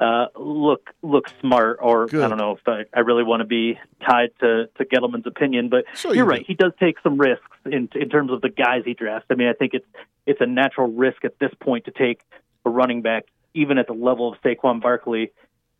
uh, 0.00 0.26
look 0.36 0.90
look 1.02 1.24
smart, 1.40 1.78
or 1.80 2.06
Good. 2.06 2.22
I 2.24 2.28
don't 2.28 2.38
know 2.38 2.52
if 2.52 2.60
I, 2.66 2.84
I 2.94 3.00
really 3.00 3.22
want 3.24 3.40
to 3.40 3.46
be 3.46 3.78
tied 4.06 4.30
to, 4.40 4.68
to 4.76 4.84
Gettleman's 4.84 5.26
opinion, 5.26 5.68
but 5.70 5.84
Sure 5.94 6.14
you're 6.14 6.24
you 6.24 6.30
right. 6.30 6.40
do. 6.40 6.44
He 6.46 6.54
does 6.54 6.72
take 6.78 6.96
some 7.02 7.16
risks 7.18 7.44
in 7.64 7.88
in 7.94 8.08
terms 8.10 8.30
of 8.30 8.40
the 8.42 8.50
guys 8.50 8.82
he 8.84 8.94
drafts. 8.94 9.26
I 9.30 9.34
mean, 9.34 9.48
I 9.48 9.54
think 9.54 9.72
it's 9.74 9.86
it's 10.26 10.40
a 10.40 10.46
natural 10.46 10.88
risk 10.88 11.24
at 11.24 11.38
this 11.38 11.52
point 11.60 11.86
to 11.86 11.90
take 11.92 12.20
a 12.64 12.70
running 12.70 13.00
back, 13.02 13.24
even 13.54 13.78
at 13.78 13.86
the 13.86 13.94
level 13.94 14.32
of 14.32 14.40
Saquon 14.42 14.82
Barkley 14.82 15.32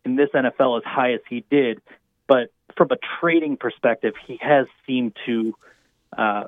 in 0.05 0.15
this 0.15 0.29
NFL 0.33 0.77
as 0.79 0.83
high 0.85 1.13
as 1.13 1.19
he 1.29 1.43
did. 1.51 1.81
But 2.27 2.51
from 2.75 2.89
a 2.91 2.97
trading 3.19 3.57
perspective, 3.57 4.13
he 4.25 4.37
has 4.41 4.65
seemed 4.85 5.15
to 5.25 5.53
uh, 6.17 6.43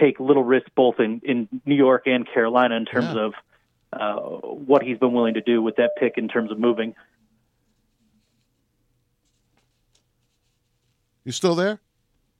take 0.00 0.18
little 0.20 0.44
risk 0.44 0.66
both 0.74 0.98
in, 1.00 1.20
in 1.24 1.48
New 1.64 1.74
York 1.74 2.02
and 2.06 2.26
Carolina 2.26 2.74
in 2.76 2.84
terms 2.84 3.14
Yeah. 3.14 3.26
of 3.26 3.34
uh, 3.92 4.16
what 4.16 4.82
he's 4.82 4.98
been 4.98 5.12
willing 5.12 5.34
to 5.34 5.40
do 5.40 5.62
with 5.62 5.76
that 5.76 5.92
pick 5.98 6.18
in 6.18 6.28
terms 6.28 6.50
of 6.50 6.58
moving. 6.58 6.94
you 11.26 11.32
still 11.32 11.56
there? 11.56 11.80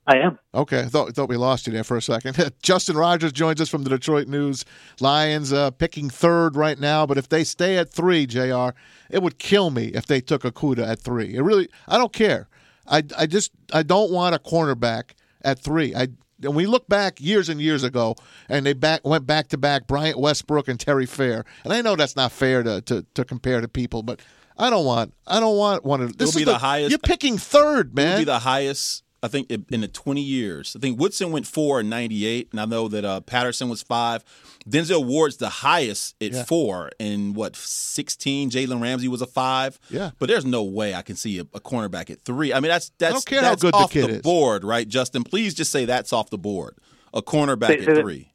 I 0.06 0.18
am. 0.18 0.38
Okay, 0.54 0.80
I 0.80 0.84
thought 0.84 1.12
thought 1.14 1.28
we 1.28 1.36
lost 1.36 1.66
you 1.66 1.72
there 1.72 1.82
for 1.82 1.96
a 1.96 2.02
second. 2.02 2.52
Justin 2.62 2.96
Rogers 2.96 3.32
joins 3.32 3.60
us 3.60 3.68
from 3.68 3.82
the 3.82 3.90
Detroit 3.90 4.28
News. 4.28 4.64
Lions 5.00 5.52
uh, 5.52 5.72
picking 5.72 6.08
third 6.08 6.54
right 6.54 6.78
now, 6.78 7.04
but 7.06 7.18
if 7.18 7.28
they 7.28 7.42
stay 7.42 7.76
at 7.76 7.92
three, 7.92 8.24
Jr., 8.24 8.68
it 9.10 9.20
would 9.20 9.38
kill 9.38 9.70
me 9.70 9.86
if 9.86 10.06
they 10.06 10.20
took 10.20 10.42
Okudah 10.42 10.86
at 10.88 11.00
three. 11.00 11.34
It 11.34 11.42
really, 11.42 11.68
I 11.88 11.98
don't 11.98 12.12
care. 12.12 12.48
I, 12.86 13.02
I 13.18 13.26
just 13.26 13.50
I 13.72 13.82
don't 13.82 14.12
want 14.12 14.36
a 14.36 14.38
cornerback 14.38 15.10
at 15.42 15.58
three. 15.58 15.92
I 15.92 16.06
and 16.42 16.54
we 16.54 16.66
look 16.66 16.88
back 16.88 17.20
years 17.20 17.48
and 17.48 17.60
years 17.60 17.82
ago, 17.82 18.14
and 18.48 18.66
they 18.66 18.72
back 18.72 19.06
went 19.06 19.26
back 19.26 19.48
to 19.48 19.58
back 19.58 19.86
Bryant 19.86 20.18
Westbrook 20.18 20.68
and 20.68 20.78
Terry 20.78 21.06
Fair. 21.06 21.44
And 21.64 21.72
I 21.72 21.80
know 21.80 21.96
that's 21.96 22.16
not 22.16 22.32
fair 22.32 22.62
to, 22.62 22.80
to, 22.82 23.06
to 23.14 23.24
compare 23.24 23.60
to 23.60 23.68
people, 23.68 24.02
but 24.02 24.20
I 24.58 24.70
don't 24.70 24.84
want 24.86 25.14
I 25.26 25.40
don't 25.40 25.56
want 25.56 25.84
one 25.84 26.00
of 26.00 26.16
this 26.16 26.30
is 26.30 26.36
be 26.36 26.44
the 26.44 26.58
highest- 26.58 26.90
You're 26.90 26.98
picking 26.98 27.38
third, 27.38 27.94
man. 27.94 28.12
would 28.14 28.18
be 28.20 28.24
the 28.24 28.38
highest, 28.38 29.04
I 29.23 29.28
think, 29.28 29.50
in 29.50 29.64
in 29.70 29.80
the 29.80 29.88
20 29.88 30.20
years. 30.20 30.75
I 30.76 30.80
think 30.80 31.00
Woodson 31.00 31.32
went 31.32 31.46
four 31.46 31.80
in 31.80 31.88
98, 31.88 32.49
and 32.52 32.61
I 32.61 32.64
know 32.66 32.87
that 32.88 33.04
uh, 33.04 33.20
Patterson 33.20 33.68
was 33.68 33.82
five. 33.82 34.23
Denzel 34.68 35.04
Ward's 35.04 35.38
the 35.38 35.49
highest 35.49 36.14
at 36.23 36.32
Yeah. 36.32 36.44
four. 36.44 36.90
In 36.99 37.32
what, 37.35 37.56
16? 37.56 38.50
Jalen 38.50 38.80
Ramsey 38.82 39.08
was 39.08 39.23
a 39.23 39.26
five. 39.26 39.78
Yeah. 39.90 40.11
But 40.18 40.28
there's 40.28 40.44
no 40.44 40.62
way 40.62 40.94
I 40.94 41.02
can 41.02 41.16
see 41.16 41.38
a, 41.38 41.42
a 41.42 41.61
cornerback 41.61 42.11
at 42.11 42.20
three. 42.23 42.52
I 42.52 42.61
mean, 42.61 42.70
that's 42.70 42.90
that's, 42.99 43.12
don't 43.14 43.26
care 43.26 43.42
how 43.42 43.50
that's 43.50 43.62
good 43.62 43.75
the 43.75 43.78
off 43.78 43.90
kid 43.90 44.08
the 44.11 44.14
is. 44.16 44.23
board, 44.23 44.64
right, 44.64 44.87
Justin? 44.87 45.25
Please 45.25 45.54
just 45.54 45.73
say 45.73 45.85
that's 45.87 46.12
off 46.12 46.30
the 46.30 46.38
board. 46.38 46.76
A 47.14 47.23
cornerback 47.23 47.68
Say- 47.68 47.78
at 47.78 47.85
say 47.96 48.00
three. 48.02 48.32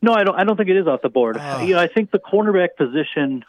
No, 0.00 0.14
I 0.14 0.24
don't. 0.24 0.34
I 0.36 0.42
don't 0.42 0.56
think 0.56 0.68
it 0.68 0.76
is 0.76 0.88
off 0.88 1.00
the 1.02 1.08
board. 1.10 1.36
Ah. 1.38 1.62
You 1.62 1.74
know, 1.74 1.80
I 1.80 1.86
think 1.86 2.10
the 2.10 2.18
cornerback 2.18 2.70
position 2.76 3.44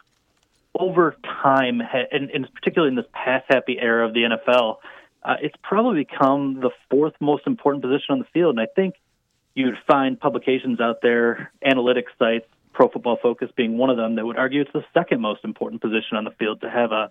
over 0.78 1.16
time, 1.42 1.80
and, 2.12 2.30
and 2.30 2.52
particularly 2.54 2.90
in 2.90 2.96
this 2.96 3.06
pass 3.12 3.42
happy 3.48 3.76
era 3.80 4.06
of 4.06 4.14
the 4.14 4.20
NFL, 4.22 4.76
uh, 5.24 5.36
it's 5.40 5.56
probably 5.62 6.04
become 6.04 6.60
the 6.60 6.70
fourth 6.90 7.14
most 7.20 7.46
important 7.46 7.82
position 7.82 8.06
on 8.10 8.18
the 8.18 8.26
field. 8.32 8.58
And 8.58 8.60
I 8.60 8.66
think 8.74 8.94
you'd 9.54 9.76
find 9.86 10.18
publications 10.18 10.80
out 10.80 11.00
there, 11.02 11.52
analytics 11.64 12.12
sites, 12.18 12.46
Pro 12.72 12.88
Football 12.88 13.18
Focus 13.22 13.50
being 13.56 13.78
one 13.78 13.88
of 13.88 13.96
them, 13.96 14.16
that 14.16 14.26
would 14.26 14.36
argue 14.36 14.60
it's 14.60 14.72
the 14.72 14.84
second 14.92 15.20
most 15.20 15.44
important 15.44 15.80
position 15.80 16.16
on 16.16 16.24
the 16.24 16.32
field 16.32 16.60
to 16.62 16.70
have 16.70 16.90
a 16.90 17.10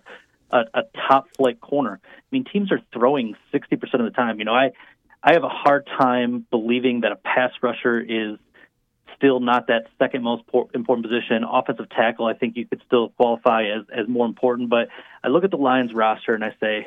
a, 0.50 0.64
a 0.74 0.82
top 1.08 1.28
flight 1.36 1.60
corner. 1.60 2.00
I 2.04 2.22
mean, 2.30 2.44
teams 2.44 2.70
are 2.72 2.80
throwing 2.92 3.34
60% 3.52 3.82
of 3.94 4.04
the 4.04 4.10
time. 4.10 4.38
You 4.38 4.44
know, 4.44 4.54
I, 4.54 4.70
I 5.22 5.32
have 5.32 5.44
a 5.44 5.48
hard 5.48 5.86
time 5.86 6.46
believing 6.50 7.00
that 7.00 7.12
a 7.12 7.16
pass 7.16 7.50
rusher 7.62 8.00
is 8.00 8.38
still 9.16 9.40
not 9.40 9.68
that 9.68 9.86
second 9.98 10.22
most 10.22 10.44
important 10.74 11.06
position. 11.06 11.44
Offensive 11.44 11.88
tackle, 11.90 12.26
I 12.26 12.34
think 12.34 12.56
you 12.56 12.66
could 12.66 12.82
still 12.86 13.10
qualify 13.10 13.64
as, 13.64 13.84
as 13.92 14.08
more 14.08 14.26
important. 14.26 14.70
But 14.70 14.88
I 15.22 15.28
look 15.28 15.44
at 15.44 15.50
the 15.50 15.56
Lions 15.56 15.92
roster 15.92 16.34
and 16.34 16.44
I 16.44 16.54
say, 16.60 16.86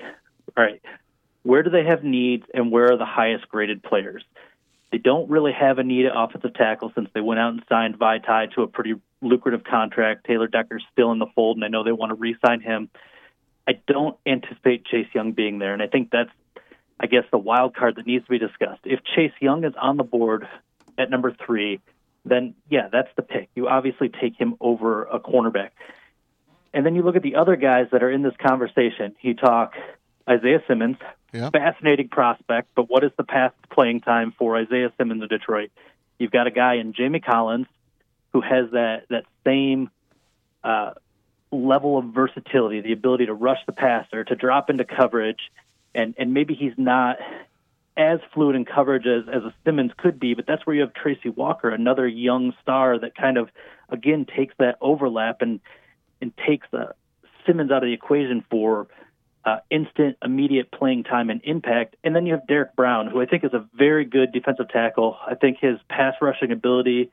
all 0.56 0.64
right, 0.64 0.82
where 1.44 1.64
do 1.64 1.70
they 1.70 1.86
have 1.86 2.04
needs 2.04 2.46
and 2.54 2.72
where 2.72 2.92
are 2.92 2.98
the 2.98 3.06
highest 3.06 3.48
graded 3.50 3.84
players? 3.84 4.24
They 4.92 4.98
don't 4.98 5.30
really 5.30 5.52
have 5.52 5.80
a 5.80 5.84
need 5.84 6.06
at 6.06 6.14
offensive 6.16 6.54
tackle 6.54 6.92
since 6.96 7.10
they 7.14 7.22
went 7.22 7.40
out 7.40 7.54
and 7.54 7.64
signed 7.68 8.00
Vaitai 8.00 8.54
to 8.54 8.62
a 8.62 8.68
pretty 8.68 8.96
lucrative 9.22 9.64
contract. 9.64 10.26
Taylor 10.26 10.48
Decker's 10.48 10.84
still 10.92 11.12
in 11.12 11.20
the 11.20 11.28
fold, 11.36 11.58
and 11.58 11.66
I 11.66 11.68
know 11.68 11.84
they 11.84 11.92
want 11.92 12.12
to 12.12 12.16
re-sign 12.16 12.62
him. 12.62 12.90
I 13.68 13.74
don't 13.86 14.18
anticipate 14.26 14.86
Chase 14.86 15.08
Young 15.14 15.34
being 15.34 15.60
there, 15.60 15.74
and 15.74 15.82
I 15.82 15.88
think 15.88 16.10
that's, 16.10 16.30
I 17.00 17.08
guess, 17.08 17.26
the 17.32 17.38
wild 17.38 17.76
card 17.76 17.96
that 17.98 18.08
needs 18.08 18.24
to 18.26 18.32
be 18.32 18.40
discussed. 18.40 18.82
If 18.86 19.02
Chase 19.04 19.34
Young 19.42 19.66
is 19.66 19.74
on 19.80 19.98
the 19.98 20.04
board 20.04 20.48
at 20.98 21.10
number 21.10 21.36
three, 21.46 21.82
then 22.24 22.56
yeah, 22.70 22.88
that's 22.92 23.10
the 23.16 23.22
pick. 23.22 23.50
You 23.56 23.68
obviously 23.68 24.10
take 24.10 24.36
him 24.38 24.56
over 24.62 25.04
a 25.04 25.20
cornerback. 25.20 25.72
And 26.74 26.86
then 26.86 26.96
you 26.96 27.02
look 27.02 27.16
at 27.16 27.24
the 27.24 27.36
other 27.36 27.56
guys 27.56 27.88
that 27.92 28.04
are 28.04 28.12
in 28.12 28.22
this 28.22 28.36
conversation. 28.38 29.16
You 29.22 29.34
talk 29.34 29.74
Isaiah 30.30 30.62
Simmons, 30.68 30.98
Yep. 31.34 31.54
fascinating 31.54 32.10
prospect, 32.10 32.70
but 32.76 32.90
what 32.90 33.04
is 33.04 33.12
the 33.18 33.24
path 33.24 33.54
to 33.62 33.68
playing 33.68 34.02
time 34.02 34.34
for 34.38 34.58
Isaiah 34.58 34.92
Simmons 34.98 35.24
of 35.24 35.30
Detroit? 35.30 35.72
You've 36.20 36.32
got 36.32 36.48
a 36.48 36.52
guy 36.52 36.76
in 36.76 36.94
Jamie 36.94 37.20
Collins 37.20 37.68
who 38.34 38.42
has 38.42 38.72
that 38.72 39.06
that 39.10 39.26
same 39.46 39.90
uh, 40.64 40.94
level 41.52 41.98
of 41.98 42.06
versatility, 42.06 42.82
the 42.82 42.94
ability 42.94 43.28
to 43.28 43.34
rush 43.34 43.60
the 43.66 43.72
passer, 43.72 44.24
to 44.24 44.36
drop 44.36 44.70
into 44.70 44.86
coverage, 44.86 45.52
and 45.94 46.16
and 46.18 46.34
maybe 46.34 46.54
he's 46.54 46.74
not 46.78 47.18
as 47.96 48.20
fluid 48.32 48.56
in 48.56 48.64
coverage 48.64 49.08
as, 49.08 49.28
as 49.28 49.44
a 49.44 49.54
Simmons 49.66 49.92
could 49.98 50.20
be, 50.20 50.36
but 50.36 50.46
that's 50.46 50.66
where 50.68 50.76
you 50.76 50.82
have 50.84 50.94
Tracy 50.94 51.30
Walker, 51.30 51.70
another 51.70 52.08
young 52.08 52.54
star 52.62 53.00
that 53.00 53.16
kind 53.16 53.38
of 53.38 53.50
again 53.90 54.26
takes 54.26 54.54
that 54.60 54.78
overlap 54.82 55.42
and 55.42 55.60
and 56.22 56.32
takes 56.38 56.68
the 56.72 56.94
Simmons 57.46 57.72
out 57.72 57.84
of 57.84 57.88
the 57.88 57.94
equation 57.94 58.44
for 58.50 58.88
uh, 59.48 59.60
instant, 59.70 60.18
immediate 60.22 60.70
playing 60.72 61.06
time 61.06 61.30
and 61.30 61.40
impact. 61.46 61.96
And 62.04 62.14
then 62.14 62.26
you 62.26 62.34
have 62.34 62.46
Derrick 62.48 62.76
Brown, 62.76 63.08
who 63.08 63.22
I 63.22 63.26
think 63.26 63.46
is 63.46 63.54
a 63.54 63.66
very 63.74 64.04
good 64.04 64.34
defensive 64.34 64.68
tackle. 64.68 65.18
I 65.26 65.36
think 65.36 65.60
his 65.62 65.78
pass 65.90 66.16
rushing 66.20 66.52
ability 66.52 67.12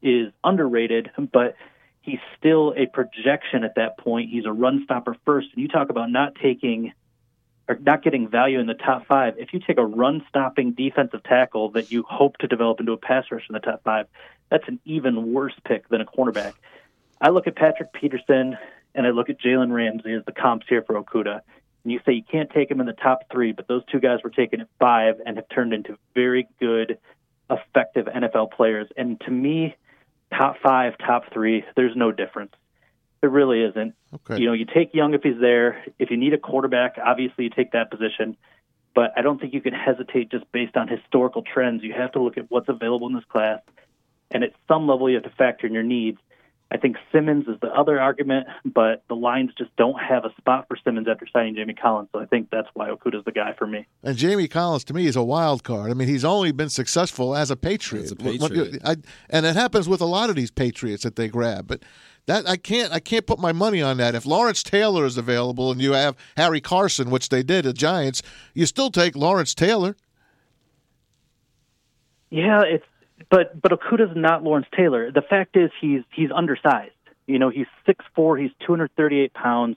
is 0.00 0.32
underrated, 0.42 1.10
but 1.34 1.54
he's 2.00 2.18
still 2.38 2.72
a 2.74 2.86
projection 2.86 3.62
at 3.62 3.74
that 3.74 3.98
point. 3.98 4.30
He's 4.30 4.46
a 4.46 4.52
run 4.52 4.84
stopper 4.84 5.18
first. 5.26 5.48
And 5.52 5.60
you 5.60 5.68
talk 5.68 5.90
about 5.90 6.10
not 6.10 6.36
taking 6.36 6.94
or 7.68 7.76
not 7.78 8.02
getting 8.02 8.26
value 8.26 8.58
in 8.58 8.66
the 8.66 8.74
top 8.74 9.06
five. 9.06 9.34
If 9.36 9.52
you 9.52 9.60
take 9.60 9.76
a 9.76 9.84
run 9.84 10.24
stopping 10.30 10.72
defensive 10.72 11.24
tackle 11.24 11.72
that 11.72 11.92
you 11.92 12.04
hope 12.08 12.38
to 12.38 12.46
develop 12.46 12.80
into 12.80 12.92
a 12.92 12.96
pass 12.96 13.24
rush 13.30 13.44
in 13.50 13.52
the 13.52 13.60
top 13.60 13.82
five, 13.84 14.06
that's 14.50 14.66
an 14.66 14.80
even 14.86 15.34
worse 15.34 15.54
pick 15.66 15.90
than 15.90 16.00
a 16.00 16.06
cornerback. 16.06 16.54
I 17.20 17.30
look 17.30 17.46
at 17.46 17.54
Patrick 17.54 17.92
Peterson 17.92 18.56
and 18.94 19.06
I 19.06 19.10
look 19.10 19.28
at 19.28 19.38
Jalen 19.38 19.72
Ramsey 19.72 20.14
as 20.14 20.24
the 20.24 20.32
comps 20.32 20.64
here 20.70 20.82
for 20.82 20.94
Okudah 21.02 21.42
and 21.86 21.92
you 21.92 22.00
say 22.04 22.14
you 22.14 22.24
can't 22.24 22.50
take 22.50 22.68
them 22.68 22.80
in 22.80 22.86
the 22.86 22.92
top 22.92 23.20
three, 23.30 23.52
but 23.52 23.68
those 23.68 23.84
two 23.84 24.00
guys 24.00 24.18
were 24.24 24.30
taken 24.30 24.60
at 24.60 24.66
five 24.80 25.20
and 25.24 25.36
have 25.36 25.48
turned 25.48 25.72
into 25.72 25.96
very 26.16 26.48
good, 26.58 26.98
effective 27.48 28.06
NFL 28.06 28.50
players. 28.50 28.88
And 28.96 29.20
to 29.20 29.30
me, 29.30 29.76
top 30.36 30.56
five, 30.60 30.98
top 30.98 31.32
three, 31.32 31.64
there's 31.76 31.94
no 31.94 32.10
difference. 32.10 32.50
There 33.20 33.30
really 33.30 33.62
isn't. 33.62 33.94
Okay. 34.12 34.40
You 34.40 34.48
know, 34.48 34.52
you 34.52 34.64
take 34.64 34.94
Young 34.94 35.14
if 35.14 35.22
he's 35.22 35.38
there. 35.40 35.84
If 36.00 36.10
you 36.10 36.16
need 36.16 36.34
a 36.34 36.38
quarterback, 36.38 36.96
obviously 37.00 37.44
you 37.44 37.50
take 37.50 37.70
that 37.70 37.88
position. 37.88 38.36
But 38.92 39.12
I 39.16 39.22
don't 39.22 39.40
think 39.40 39.54
you 39.54 39.60
can 39.60 39.72
hesitate 39.72 40.32
just 40.32 40.50
based 40.50 40.76
on 40.76 40.88
historical 40.88 41.42
trends. 41.42 41.84
You 41.84 41.92
have 41.92 42.10
to 42.12 42.20
look 42.20 42.36
at 42.36 42.50
what's 42.50 42.68
available 42.68 43.06
in 43.06 43.14
this 43.14 43.24
class. 43.28 43.60
And 44.32 44.42
at 44.42 44.54
some 44.66 44.88
level, 44.88 45.08
you 45.08 45.14
have 45.14 45.22
to 45.22 45.36
factor 45.38 45.68
in 45.68 45.72
your 45.72 45.84
needs. 45.84 46.18
I 46.68 46.78
think 46.78 46.96
Simmons 47.12 47.46
is 47.46 47.54
the 47.60 47.68
other 47.68 48.00
argument, 48.00 48.48
but 48.64 49.04
the 49.08 49.14
Lions 49.14 49.52
just 49.56 49.74
don't 49.76 49.98
have 50.00 50.24
a 50.24 50.34
spot 50.36 50.66
for 50.66 50.76
Simmons 50.82 51.06
after 51.08 51.24
signing 51.32 51.54
Jamie 51.54 51.74
Collins. 51.74 52.08
So 52.12 52.18
I 52.18 52.26
think 52.26 52.50
that's 52.50 52.68
why 52.74 52.88
Okudah's 52.90 53.24
the 53.24 53.30
guy 53.30 53.54
for 53.56 53.68
me. 53.68 53.86
And 54.02 54.16
Jamie 54.16 54.48
Collins, 54.48 54.82
to 54.84 54.94
me, 54.94 55.06
is 55.06 55.14
a 55.14 55.22
wild 55.22 55.62
card. 55.62 55.92
I 55.92 55.94
mean, 55.94 56.08
he's 56.08 56.24
only 56.24 56.50
been 56.50 56.68
successful 56.68 57.36
as 57.36 57.52
a 57.52 57.56
Patriot. 57.56 58.06
As 58.06 58.12
a 58.12 58.16
Patriot. 58.16 58.82
I, 58.84 58.96
and 59.30 59.46
it 59.46 59.54
happens 59.54 59.88
with 59.88 60.00
a 60.00 60.06
lot 60.06 60.28
of 60.28 60.34
these 60.34 60.50
Patriots 60.50 61.04
that 61.04 61.14
they 61.14 61.28
grab. 61.28 61.68
But 61.68 61.84
that 62.26 62.48
I 62.48 62.56
can't 62.56 62.92
I 62.92 62.98
can't 62.98 63.26
put 63.26 63.38
my 63.38 63.52
money 63.52 63.80
on 63.80 63.98
that. 63.98 64.16
If 64.16 64.26
Lawrence 64.26 64.64
Taylor 64.64 65.06
is 65.06 65.16
available 65.16 65.70
and 65.70 65.80
you 65.80 65.92
have 65.92 66.16
Harry 66.36 66.60
Carson, 66.60 67.10
which 67.10 67.28
they 67.28 67.44
did 67.44 67.64
at 67.64 67.76
Giants, 67.76 68.22
you 68.54 68.66
still 68.66 68.90
take 68.90 69.14
Lawrence 69.14 69.54
Taylor. 69.54 69.96
Yeah, 72.30 72.62
it's 72.62 72.84
but 73.30 73.60
but 73.60 73.72
Okudah's 73.72 74.16
not 74.16 74.42
Lawrence 74.42 74.66
Taylor. 74.76 75.10
The 75.10 75.22
fact 75.22 75.56
is 75.56 75.70
he's 75.80 76.02
he's 76.12 76.30
undersized. 76.30 76.92
You 77.26 77.38
know, 77.38 77.50
he's 77.50 77.66
six 77.84 78.04
four, 78.14 78.36
he's 78.36 78.50
two 78.64 78.72
hundred 78.72 78.90
thirty 78.96 79.20
eight 79.20 79.34
pounds. 79.34 79.76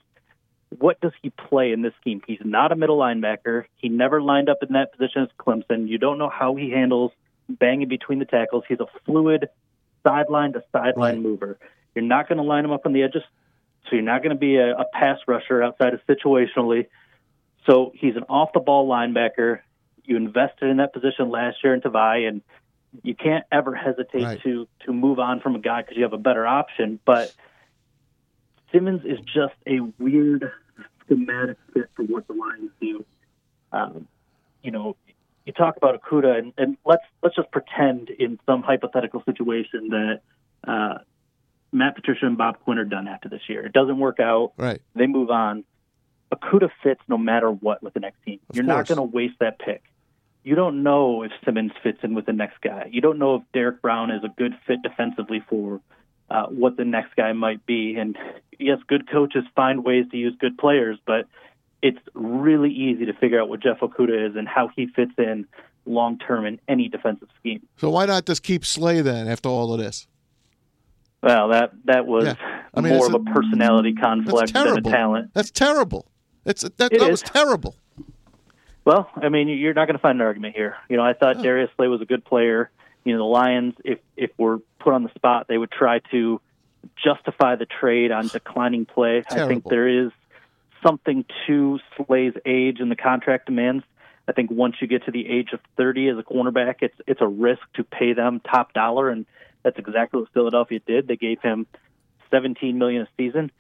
What 0.78 1.02
does 1.02 1.14
he 1.24 1.32
play 1.32 1.72
in 1.72 1.82
this 1.82 1.94
scheme? 2.00 2.22
He's 2.28 2.42
not 2.44 2.72
a 2.72 2.76
middle 2.76 3.00
linebacker. 3.00 3.66
He 3.78 3.90
never 3.90 4.22
lined 4.22 4.50
up 4.50 4.58
in 4.62 4.74
that 4.74 4.92
position 4.92 5.24
as 5.24 5.30
Clemson. 5.40 5.88
You 5.88 5.98
don't 5.98 6.20
know 6.20 6.30
how 6.30 6.54
he 6.56 6.70
handles 6.70 7.12
banging 7.50 7.88
between 7.88 8.20
the 8.20 8.26
tackles. 8.26 8.66
He's 8.68 8.80
a 8.80 8.86
fluid 9.06 9.50
sideline 10.06 10.54
to 10.54 10.64
sideline 10.72 11.16
Right. 11.16 11.20
mover. 11.20 11.58
You're 11.96 12.06
not 12.06 12.30
going 12.30 12.38
to 12.38 12.44
line 12.44 12.66
him 12.66 12.72
up 12.72 12.86
on 12.86 12.94
the 12.94 13.02
edges, 13.02 13.24
so 13.86 13.96
you're 13.96 14.04
not 14.04 14.22
going 14.22 14.36
to 14.36 14.40
be 14.40 14.58
a, 14.58 14.78
a 14.78 14.86
pass 14.94 15.18
rusher 15.28 15.64
outside 15.64 15.96
of 15.96 16.02
situationally. 16.06 16.86
So 17.66 17.92
he's 17.96 18.16
an 18.16 18.26
off 18.30 18.54
the 18.54 18.60
ball 18.60 18.88
linebacker. 18.88 19.62
You 20.06 20.18
invested 20.18 20.70
in 20.70 20.78
that 20.78 20.94
position 20.94 21.32
last 21.32 21.58
year 21.64 21.74
in 21.74 21.82
Tavai, 21.82 22.28
and 22.28 22.42
you 23.04 23.16
can't 23.16 23.46
ever 23.52 23.76
hesitate 23.76 24.24
Right. 24.24 24.42
to 24.44 24.68
to 24.86 24.94
move 24.94 25.20
on 25.20 25.40
from 25.40 25.56
a 25.56 25.60
guy 25.60 25.82
because 25.82 25.98
you 25.98 26.04
have 26.04 26.14
a 26.14 26.18
better 26.18 26.46
option. 26.46 27.00
But 27.06 27.34
Simmons 28.72 29.02
is 29.06 29.20
just 29.20 29.56
a 29.68 29.80
weird 29.98 30.52
schematic 31.06 31.58
fit 31.74 31.90
for 31.96 32.04
what 32.04 32.28
the 32.28 32.34
Lions 32.34 32.72
do. 32.80 33.06
Um, 33.72 34.08
you 34.64 34.72
know, 34.72 34.96
you 35.46 35.54
talk 35.54 35.78
about 35.78 36.02
Okudah, 36.02 36.38
and, 36.38 36.54
and 36.58 36.78
let's 36.86 37.04
let's 37.24 37.36
just 37.36 37.52
pretend 37.52 38.10
in 38.10 38.40
some 38.46 38.64
hypothetical 38.64 39.24
situation 39.24 39.90
that 39.90 40.22
uh, 40.68 40.98
Matt 41.72 41.96
Patricia 41.96 42.26
and 42.26 42.38
Bob 42.38 42.60
Quinn 42.64 42.78
are 42.78 42.86
done 42.86 43.08
after 43.08 43.30
this 43.30 43.42
year. 43.48 43.66
It 43.66 43.74
doesn't 43.74 43.98
work 44.00 44.20
out. 44.20 44.54
Right. 44.58 44.82
They 44.96 45.08
move 45.08 45.30
on. 45.30 45.64
Okudah 46.34 46.70
fits 46.84 47.02
no 47.08 47.18
matter 47.18 47.50
what 47.50 47.82
with 47.82 47.94
the 47.94 48.00
next 48.00 48.22
team. 48.24 48.40
Of 48.50 48.56
You're 48.56 48.66
not 48.66 48.88
going 48.88 48.98
to 48.98 49.04
waste 49.04 49.40
that 49.40 49.58
pick. 49.58 49.84
You 50.44 50.56
don't 50.56 50.84
know 50.84 51.24
if 51.24 51.32
Simmons 51.44 51.72
fits 51.84 52.00
in 52.02 52.16
with 52.16 52.26
the 52.26 52.34
next 52.34 52.62
guy. 52.62 52.90
You 52.92 53.02
don't 53.02 53.20
know 53.20 53.36
if 53.36 53.42
Derrick 53.54 53.82
Brown 53.82 54.10
is 54.12 54.24
a 54.24 54.30
good 54.30 54.54
fit 54.66 54.82
defensively 54.82 55.44
for 55.50 55.82
uh, 56.30 56.46
what 56.48 56.78
the 56.78 56.86
next 56.86 57.16
guy 57.16 57.34
might 57.34 57.66
be. 57.66 57.96
And 57.96 58.18
yes, 58.58 58.80
good 58.88 59.10
coaches 59.10 59.44
find 59.56 59.84
ways 59.84 60.06
to 60.12 60.18
use 60.18 60.36
good 60.40 60.58
players, 60.58 60.98
but 61.06 61.28
it's 61.82 62.00
really 62.14 62.72
easy 62.72 63.06
to 63.06 63.14
figure 63.14 63.42
out 63.42 63.50
what 63.50 63.62
Jeff 63.62 63.80
Okudah 63.80 64.30
is 64.30 64.36
and 64.36 64.48
how 64.48 64.70
he 64.76 64.88
fits 64.88 65.12
in 65.18 65.46
long 65.86 66.18
term 66.20 66.46
in 66.46 66.60
any 66.68 66.88
defensive 66.88 67.30
scheme. 67.40 67.66
So 67.78 67.90
why 67.90 68.06
not 68.06 68.26
just 68.26 68.44
keep 68.44 68.66
Slay 68.66 69.02
then 69.02 69.28
after 69.28 69.50
all 69.50 69.74
of 69.74 69.80
this? 69.80 70.08
Well, 71.22 71.50
that 71.50 71.72
that 71.86 72.06
was 72.06 72.26
Yeah. 72.26 72.36
I 72.74 72.82
mean, 72.82 72.96
more 72.96 73.08
of 73.08 73.14
a 73.14 73.20
personality 73.20 73.94
conflict 73.94 74.54
than 74.54 74.78
a 74.78 74.82
talent. 74.82 75.32
That's 75.34 75.52
terrible. 75.52 76.06
It's 76.46 76.62
that, 76.62 76.94
It 76.94 77.00
that 77.00 77.12
was 77.12 77.22
terrible. 77.22 77.76
Well, 78.86 79.10
I 79.16 79.30
mean, 79.30 79.48
you're 79.50 79.74
not 79.74 79.86
going 79.86 79.98
to 79.98 80.02
find 80.02 80.20
an 80.20 80.26
argument 80.26 80.56
here. 80.56 80.76
You 80.90 80.98
know, 80.98 81.04
I 81.04 81.14
thought 81.14 81.38
oh. 81.38 81.44
Darius 81.44 81.70
Slay 81.76 81.88
was 81.88 82.02
a 82.02 82.06
good 82.06 82.26
player. 82.26 82.72
You 83.04 83.14
know, 83.14 83.20
the 83.20 83.26
Lions, 83.26 83.76
if 83.84 84.00
if 84.18 84.32
we're 84.38 84.60
put 84.80 84.94
on 84.94 85.04
the 85.04 85.12
spot, 85.16 85.48
they 85.48 85.58
would 85.58 85.72
try 85.72 86.00
to 86.12 86.42
justify 87.02 87.56
the 87.56 87.66
trade 87.66 88.12
on 88.12 88.28
declining 88.28 88.86
play. 88.86 89.24
I 89.30 89.48
think 89.48 89.66
there 89.66 89.88
is 89.88 90.12
something 90.84 91.26
to 91.48 91.80
Slay's 91.98 92.34
age 92.46 92.80
and 92.80 92.90
the 92.90 92.96
contract 92.96 93.48
demands. 93.48 93.84
I 94.28 94.32
think 94.32 94.52
once 94.52 94.76
you 94.80 94.88
get 94.88 95.06
to 95.06 95.12
the 95.12 95.28
age 95.28 95.50
of 95.54 95.60
30 95.78 96.10
as 96.10 96.18
a 96.18 96.24
cornerback, 96.24 96.76
it's 96.82 96.96
it's 97.08 97.22
a 97.22 97.28
risk 97.28 97.62
to 97.76 97.84
pay 97.84 98.14
them 98.14 98.40
top 98.40 98.74
dollar, 98.74 99.10
and 99.10 99.26
that's 99.64 99.78
exactly 99.80 100.22
what 100.22 100.30
Philadelphia 100.34 100.80
did. 100.86 101.08
They 101.08 101.16
gave 101.16 101.42
him 101.42 101.66
17 102.32 102.78
million 102.78 103.04
a 103.04 103.08
season. 103.18 103.52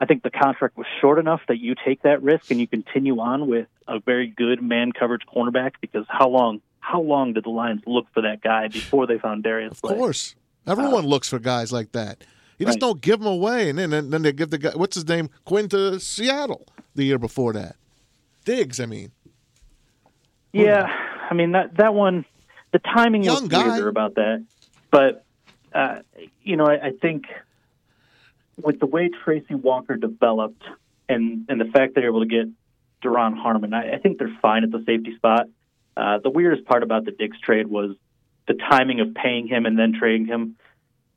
I 0.00 0.06
think 0.06 0.22
the 0.22 0.30
contract 0.30 0.76
was 0.76 0.86
short 1.00 1.18
enough 1.18 1.40
that 1.48 1.58
you 1.58 1.74
take 1.84 2.02
that 2.02 2.22
risk 2.22 2.50
and 2.50 2.60
you 2.60 2.66
continue 2.68 3.18
on 3.18 3.48
with 3.48 3.66
a 3.88 3.98
very 3.98 4.28
good 4.28 4.62
man 4.62 4.92
coverage 4.92 5.22
cornerback 5.32 5.72
because 5.80 6.04
how 6.08 6.28
long 6.28 6.60
how 6.80 7.00
long 7.00 7.32
did 7.34 7.44
the 7.44 7.50
Lions 7.50 7.82
look 7.86 8.06
for 8.14 8.22
that 8.22 8.40
guy 8.40 8.68
before 8.68 9.06
they 9.06 9.18
found 9.18 9.42
Darius 9.42 9.72
Of 9.72 9.78
Slay? 9.78 9.96
course. 9.96 10.34
Everyone 10.66 11.04
looks 11.04 11.28
for 11.28 11.38
guys 11.38 11.72
like 11.72 11.92
that. 11.92 12.22
You 12.58 12.66
just 12.66 12.76
Right. 12.76 12.80
don't 12.80 13.00
give 13.00 13.18
them 13.20 13.28
away, 13.28 13.68
and 13.70 13.78
then 13.78 13.92
and 13.92 14.12
then 14.12 14.22
they 14.22 14.32
give 14.32 14.50
the 14.50 14.58
guy 14.58 14.70
what's 14.74 14.94
his 14.94 15.06
name 15.08 15.30
Quinn 15.44 15.68
to 15.70 15.98
Seattle 16.00 16.66
the 16.94 17.04
year 17.04 17.18
before 17.18 17.52
that. 17.54 17.76
Diggs, 18.44 18.80
I 18.80 18.86
mean, 18.86 19.10
Yeah, 20.52 20.86
I 21.30 21.34
mean 21.34 21.52
that 21.52 21.76
that 21.76 21.94
one, 21.94 22.24
the 22.72 22.78
timing 22.78 23.22
Young 23.22 23.42
was 23.42 23.48
guy. 23.48 23.66
weirder 23.68 23.88
about 23.88 24.14
that, 24.14 24.44
but 24.90 25.24
uh, 25.74 26.00
you 26.42 26.56
know 26.56 26.66
I, 26.66 26.86
I 26.86 26.90
think 27.02 27.24
with 28.62 28.80
the 28.80 28.86
way 28.86 29.10
Tracy 29.24 29.54
Walker 29.54 29.96
developed, 29.96 30.62
and 31.08 31.46
and 31.48 31.60
the 31.60 31.66
fact 31.66 31.94
they're 31.94 32.06
able 32.06 32.20
to 32.20 32.26
get 32.26 32.48
Duron 33.02 33.36
Harmon, 33.36 33.72
I, 33.74 33.94
I 33.94 33.98
think 33.98 34.18
they're 34.18 34.36
fine 34.42 34.64
at 34.64 34.70
the 34.70 34.82
safety 34.86 35.14
spot. 35.16 35.46
Uh, 35.96 36.18
the 36.22 36.30
weirdest 36.30 36.66
part 36.66 36.82
about 36.82 37.04
the 37.04 37.10
Diggs 37.10 37.40
trade 37.40 37.66
was 37.66 37.96
the 38.46 38.54
timing 38.54 39.00
of 39.00 39.14
paying 39.14 39.46
him 39.46 39.66
and 39.66 39.78
then 39.78 39.94
trading 39.98 40.26
him. 40.26 40.56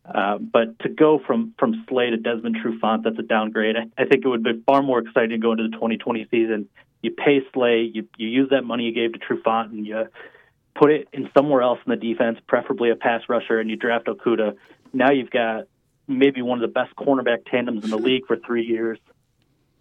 Uh, 0.03 0.38
but 0.38 0.77
to 0.79 0.89
go 0.89 1.19
from 1.25 1.53
from 1.60 1.86
Slay 1.88 2.10
to 2.10 2.17
Desmond 2.17 2.57
Trufant, 2.57 3.03
that's 3.03 3.19
a 3.19 3.24
downgrade. 3.24 3.75
I, 3.77 4.01
I 4.01 4.05
think 4.05 4.25
it 4.25 4.27
would 4.27 4.43
be 4.43 4.62
far 4.65 4.81
more 4.81 5.00
exciting 5.00 5.29
to 5.29 5.38
go 5.38 5.51
into 5.51 5.63
the 5.63 5.75
2020 5.75 6.27
season. 6.31 6.67
You 7.01 7.12
pay 7.12 7.41
Slay, 7.53 7.89
you 7.93 8.07
you 8.17 8.27
use 8.27 8.50
that 8.50 8.63
money 8.63 8.86
you 8.86 8.93
gave 8.93 9.13
to 9.13 9.19
Trufant, 9.19 9.71
and 9.71 9.86
you 9.86 10.07
put 10.75 10.91
it 10.91 11.07
in 11.13 11.29
somewhere 11.38 11.62
else 11.62 11.79
in 11.86 11.91
the 11.91 11.95
defense, 11.95 12.39
preferably 12.48 12.89
a 12.89 12.95
pass 12.95 13.21
rusher, 13.29 13.60
and 13.60 13.69
you 13.69 13.75
draft 13.75 14.07
Okudah. 14.07 14.55
Now 14.93 15.12
you've 15.12 15.29
got 15.29 15.67
maybe 16.08 16.41
one 16.41 16.62
of 16.62 16.62
the 16.62 16.74
best 16.74 16.96
cornerback 16.96 17.46
tandems 17.50 17.84
in 17.84 17.89
the 17.89 17.98
league 17.98 18.25
for 18.27 18.38
three 18.38 18.65
years, 18.65 19.00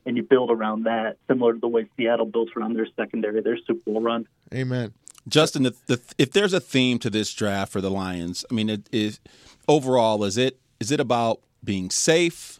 and 0.06 0.16
you 0.16 0.22
build 0.22 0.50
around 0.50 0.84
that, 0.84 1.16
similar 1.28 1.54
to 1.54 1.60
the 1.60 1.68
way 1.68 1.86
Seattle 1.96 2.26
built 2.26 2.50
around 2.56 2.74
their 2.74 2.88
secondary, 2.96 3.40
their 3.40 3.58
Super 3.66 3.90
Bowl 3.90 4.00
run. 4.00 4.26
Amen. 4.54 4.92
Justin, 5.28 5.64
the, 5.64 5.74
the, 5.86 6.00
if 6.18 6.32
there's 6.32 6.52
a 6.52 6.60
theme 6.60 6.98
to 7.00 7.10
this 7.10 7.32
draft 7.34 7.72
for 7.72 7.80
the 7.80 7.90
Lions, 7.90 8.44
I 8.50 8.54
mean, 8.54 8.70
it 8.70 8.88
is 8.90 9.20
overall 9.68 10.24
is 10.24 10.36
it 10.36 10.58
is 10.80 10.90
it 10.90 11.00
about 11.00 11.40
being 11.62 11.90
safe? 11.90 12.58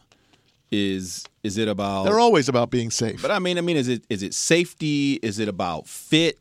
Is 0.71 1.25
is 1.43 1.57
it 1.57 1.67
about? 1.67 2.03
They're 2.05 2.19
always 2.19 2.47
about 2.47 2.69
being 2.69 2.91
safe. 2.91 3.21
But 3.21 3.31
I 3.31 3.39
mean, 3.39 3.57
I 3.57 3.61
mean, 3.61 3.77
is 3.77 3.87
it 3.87 4.03
is 4.09 4.23
it 4.23 4.33
safety? 4.33 5.19
Is 5.21 5.39
it 5.39 5.47
about 5.47 5.87
fit? 5.87 6.37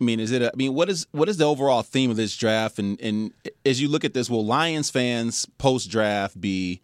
I 0.00 0.04
mean, 0.04 0.20
is 0.20 0.30
it? 0.30 0.42
A, 0.42 0.52
I 0.52 0.56
mean, 0.56 0.74
what 0.74 0.88
is 0.88 1.06
what 1.10 1.28
is 1.28 1.38
the 1.38 1.44
overall 1.44 1.82
theme 1.82 2.10
of 2.10 2.16
this 2.16 2.36
draft? 2.36 2.78
And 2.78 3.00
and 3.00 3.32
as 3.66 3.80
you 3.80 3.88
look 3.88 4.04
at 4.04 4.14
this, 4.14 4.30
will 4.30 4.46
Lions 4.46 4.90
fans 4.90 5.46
post 5.58 5.90
draft 5.90 6.40
be, 6.40 6.80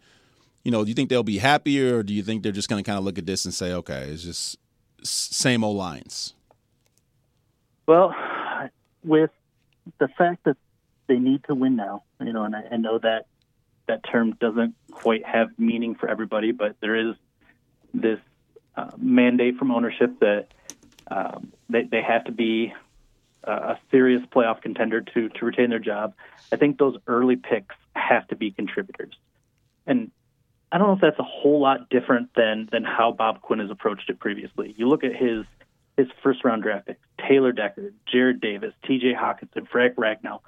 you 0.63 0.71
know, 0.71 0.83
do 0.83 0.89
you 0.89 0.95
think 0.95 1.09
they'll 1.09 1.23
be 1.23 1.37
happier, 1.37 1.97
or 1.97 2.03
do 2.03 2.13
you 2.13 2.23
think 2.23 2.43
they're 2.43 2.51
just 2.51 2.67
going 2.67 2.83
to 2.83 2.87
kind 2.87 2.97
of 2.97 3.05
look 3.05 3.17
at 3.17 3.25
this 3.25 3.45
and 3.45 3.53
say, 3.53 3.71
okay, 3.71 4.09
it's 4.09 4.23
just 4.23 4.57
same 5.03 5.63
old 5.63 5.77
Lions? 5.77 6.33
Well, 7.87 8.13
with 9.03 9.31
the 9.99 10.07
fact 10.07 10.43
that 10.45 10.57
they 11.07 11.17
need 11.17 11.43
to 11.45 11.55
win 11.55 11.75
now, 11.75 12.03
you 12.19 12.33
know, 12.33 12.43
and 12.43 12.55
I, 12.55 12.63
I 12.71 12.77
know 12.77 12.97
that 12.99 13.27
that 13.87 14.01
term 14.03 14.35
doesn't 14.41 14.75
quite 14.91 15.25
have 15.25 15.49
meaning 15.57 15.95
for 15.95 16.09
everybody, 16.09 16.51
but 16.51 16.75
there 16.81 16.95
is 16.95 17.15
this 17.93 18.19
uh, 18.75 18.91
mandate 18.97 19.57
from 19.57 19.71
ownership 19.71 20.19
that 20.19 20.47
um, 21.07 21.53
they, 21.69 21.83
they 21.83 22.01
have 22.01 22.25
to 22.25 22.31
be 22.31 22.73
a 23.51 23.79
serious 23.91 24.23
playoff 24.33 24.61
contender 24.61 25.01
to 25.01 25.29
to 25.29 25.45
retain 25.45 25.69
their 25.69 25.79
job. 25.79 26.13
I 26.51 26.55
think 26.55 26.77
those 26.77 26.97
early 27.07 27.35
picks 27.35 27.75
have 27.95 28.27
to 28.29 28.35
be 28.35 28.51
contributors, 28.51 29.13
and 29.85 30.11
I 30.71 30.77
don't 30.77 30.87
know 30.87 30.93
if 30.93 31.01
that's 31.01 31.19
a 31.19 31.23
whole 31.23 31.61
lot 31.61 31.89
different 31.89 32.29
than 32.35 32.67
than 32.71 32.83
how 32.83 33.11
Bob 33.11 33.41
Quinn 33.41 33.59
has 33.59 33.69
approached 33.69 34.09
it 34.09 34.19
previously. 34.19 34.73
You 34.77 34.89
look 34.89 35.03
at 35.03 35.15
his 35.15 35.45
his 35.95 36.07
first 36.23 36.43
round 36.43 36.63
draft 36.63 36.87
picks: 36.87 36.99
Taylor 37.27 37.51
Decker, 37.51 37.93
Jarrad 38.13 38.41
Davis, 38.41 38.73
T.J. 38.85 39.13
Hockenson, 39.13 39.67
Frank 39.69 39.95
Ragnow. 39.95 40.39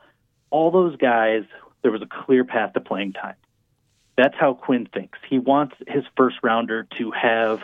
All 0.49 0.71
those 0.71 0.95
guys, 0.97 1.43
there 1.81 1.91
was 1.91 2.01
a 2.01 2.07
clear 2.07 2.43
path 2.43 2.73
to 2.73 2.79
playing 2.79 3.13
time. 3.13 3.35
That's 4.17 4.35
how 4.35 4.53
Quinn 4.53 4.87
thinks. 4.91 5.19
He 5.29 5.39
wants 5.39 5.75
his 5.87 6.03
first 6.15 6.37
rounder 6.41 6.87
to 6.97 7.11
have 7.11 7.61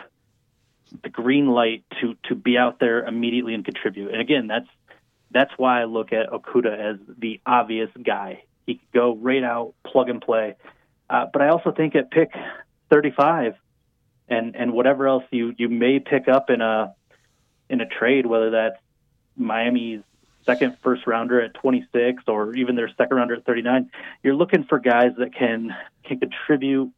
the 1.02 1.08
green 1.08 1.48
light 1.48 1.84
to 2.00 2.16
to 2.28 2.34
be 2.34 2.56
out 2.56 2.78
there 2.78 3.04
immediately 3.04 3.54
and 3.54 3.64
contribute. 3.64 4.12
And 4.12 4.20
again, 4.20 4.46
that's 4.46 4.68
that's 5.34 5.52
why 5.56 5.82
I 5.82 5.84
look 5.84 6.12
at 6.12 6.30
Okudah 6.30 6.78
as 6.78 6.96
the 7.18 7.40
obvious 7.44 7.90
guy. 8.02 8.44
He 8.66 8.76
could 8.76 8.92
go 8.92 9.16
right 9.16 9.42
out, 9.42 9.74
plug 9.84 10.08
and 10.08 10.22
play. 10.22 10.54
Uh, 11.10 11.26
but 11.32 11.42
I 11.42 11.48
also 11.48 11.72
think 11.72 11.94
at 11.94 12.10
pick 12.10 12.30
35, 12.90 13.54
and 14.28 14.56
and 14.56 14.72
whatever 14.72 15.06
else 15.06 15.24
you 15.30 15.54
you 15.58 15.68
may 15.68 15.98
pick 15.98 16.28
up 16.28 16.48
in 16.48 16.62
a 16.62 16.94
in 17.68 17.80
a 17.80 17.86
trade, 17.86 18.26
whether 18.26 18.50
that's 18.50 18.76
Miami's 19.36 20.00
second 20.46 20.76
first 20.82 21.06
rounder 21.06 21.40
at 21.40 21.54
26 21.54 22.24
or 22.26 22.54
even 22.54 22.76
their 22.76 22.88
second 22.96 23.16
rounder 23.16 23.34
at 23.34 23.44
39, 23.44 23.90
you're 24.22 24.34
looking 24.34 24.64
for 24.64 24.78
guys 24.78 25.12
that 25.18 25.34
can 25.34 25.74
can 26.04 26.20
contribute 26.20 26.92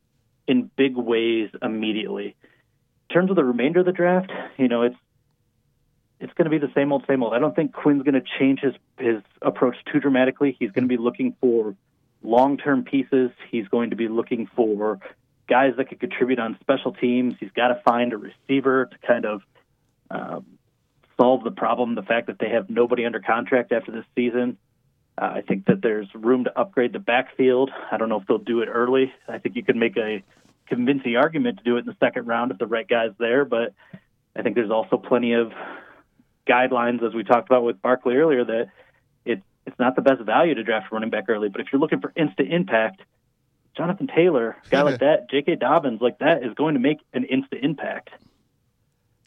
in 0.46 0.70
big 0.76 0.96
ways 0.96 1.50
immediately. 1.62 2.36
In 3.08 3.14
terms 3.14 3.30
of 3.30 3.36
the 3.36 3.44
remainder 3.44 3.80
of 3.80 3.86
the 3.86 3.92
draft, 3.92 4.30
you 4.56 4.68
know, 4.68 4.82
it's 4.82 4.96
it's 6.20 6.32
going 6.34 6.44
to 6.44 6.50
be 6.50 6.58
the 6.58 6.72
same 6.74 6.92
old, 6.92 7.04
same 7.06 7.22
old. 7.22 7.34
I 7.34 7.38
don't 7.38 7.54
think 7.54 7.72
Quinn's 7.72 8.02
going 8.02 8.14
to 8.14 8.24
change 8.38 8.60
his 8.60 8.74
his 8.98 9.22
approach 9.42 9.76
too 9.90 10.00
dramatically. 10.00 10.56
He's 10.58 10.70
going 10.70 10.84
to 10.84 10.88
be 10.88 10.96
looking 10.96 11.36
for 11.40 11.74
long 12.22 12.56
term 12.56 12.84
pieces. 12.84 13.30
He's 13.50 13.68
going 13.68 13.90
to 13.90 13.96
be 13.96 14.08
looking 14.08 14.48
for 14.54 14.98
guys 15.48 15.74
that 15.76 15.88
could 15.88 16.00
contribute 16.00 16.38
on 16.38 16.56
special 16.60 16.92
teams. 16.92 17.34
He's 17.38 17.52
got 17.52 17.68
to 17.68 17.80
find 17.84 18.12
a 18.12 18.16
receiver 18.16 18.86
to 18.86 18.98
kind 19.06 19.26
of 19.26 19.42
um, 20.10 20.46
solve 21.16 21.44
the 21.44 21.50
problem. 21.50 21.94
The 21.94 22.02
fact 22.02 22.28
that 22.28 22.38
they 22.38 22.48
have 22.50 22.70
nobody 22.70 23.04
under 23.04 23.20
contract 23.20 23.72
after 23.72 23.92
this 23.92 24.04
season. 24.14 24.56
Uh, 25.18 25.36
I 25.36 25.40
think 25.40 25.64
that 25.66 25.80
there's 25.80 26.08
room 26.14 26.44
to 26.44 26.58
upgrade 26.58 26.92
the 26.92 26.98
backfield. 26.98 27.70
I 27.90 27.96
don't 27.96 28.10
know 28.10 28.20
if 28.20 28.26
they'll 28.26 28.36
do 28.36 28.60
it 28.60 28.66
early. 28.66 29.14
I 29.26 29.38
think 29.38 29.56
you 29.56 29.64
could 29.64 29.76
make 29.76 29.96
a 29.96 30.22
convincing 30.66 31.16
argument 31.16 31.58
to 31.58 31.64
do 31.64 31.76
it 31.76 31.80
in 31.80 31.86
the 31.86 31.96
second 32.00 32.26
round 32.26 32.50
if 32.50 32.58
the 32.58 32.66
right 32.66 32.86
guy's 32.86 33.12
there, 33.18 33.46
but 33.46 33.72
I 34.34 34.42
think 34.42 34.56
there's 34.56 34.70
also 34.70 34.98
plenty 34.98 35.32
of 35.32 35.52
guidelines, 36.46 37.06
as 37.06 37.14
we 37.14 37.24
talked 37.24 37.48
about 37.48 37.64
with 37.64 37.80
Barkley 37.82 38.16
earlier, 38.16 38.44
that 38.44 38.66
it, 39.24 39.42
it's 39.66 39.78
not 39.78 39.96
the 39.96 40.02
best 40.02 40.22
value 40.22 40.54
to 40.54 40.62
draft 40.62 40.90
running 40.92 41.10
back 41.10 41.24
early. 41.28 41.48
But 41.48 41.60
if 41.60 41.68
you're 41.72 41.80
looking 41.80 42.00
for 42.00 42.12
instant 42.16 42.52
impact, 42.52 43.02
Jonathan 43.76 44.08
Taylor, 44.14 44.56
guy 44.70 44.82
like 44.82 45.00
that, 45.00 45.30
J.K. 45.30 45.56
Dobbins, 45.56 46.00
like 46.00 46.18
that, 46.18 46.42
is 46.44 46.54
going 46.54 46.74
to 46.74 46.80
make 46.80 46.98
an 47.12 47.24
instant 47.24 47.64
impact. 47.64 48.10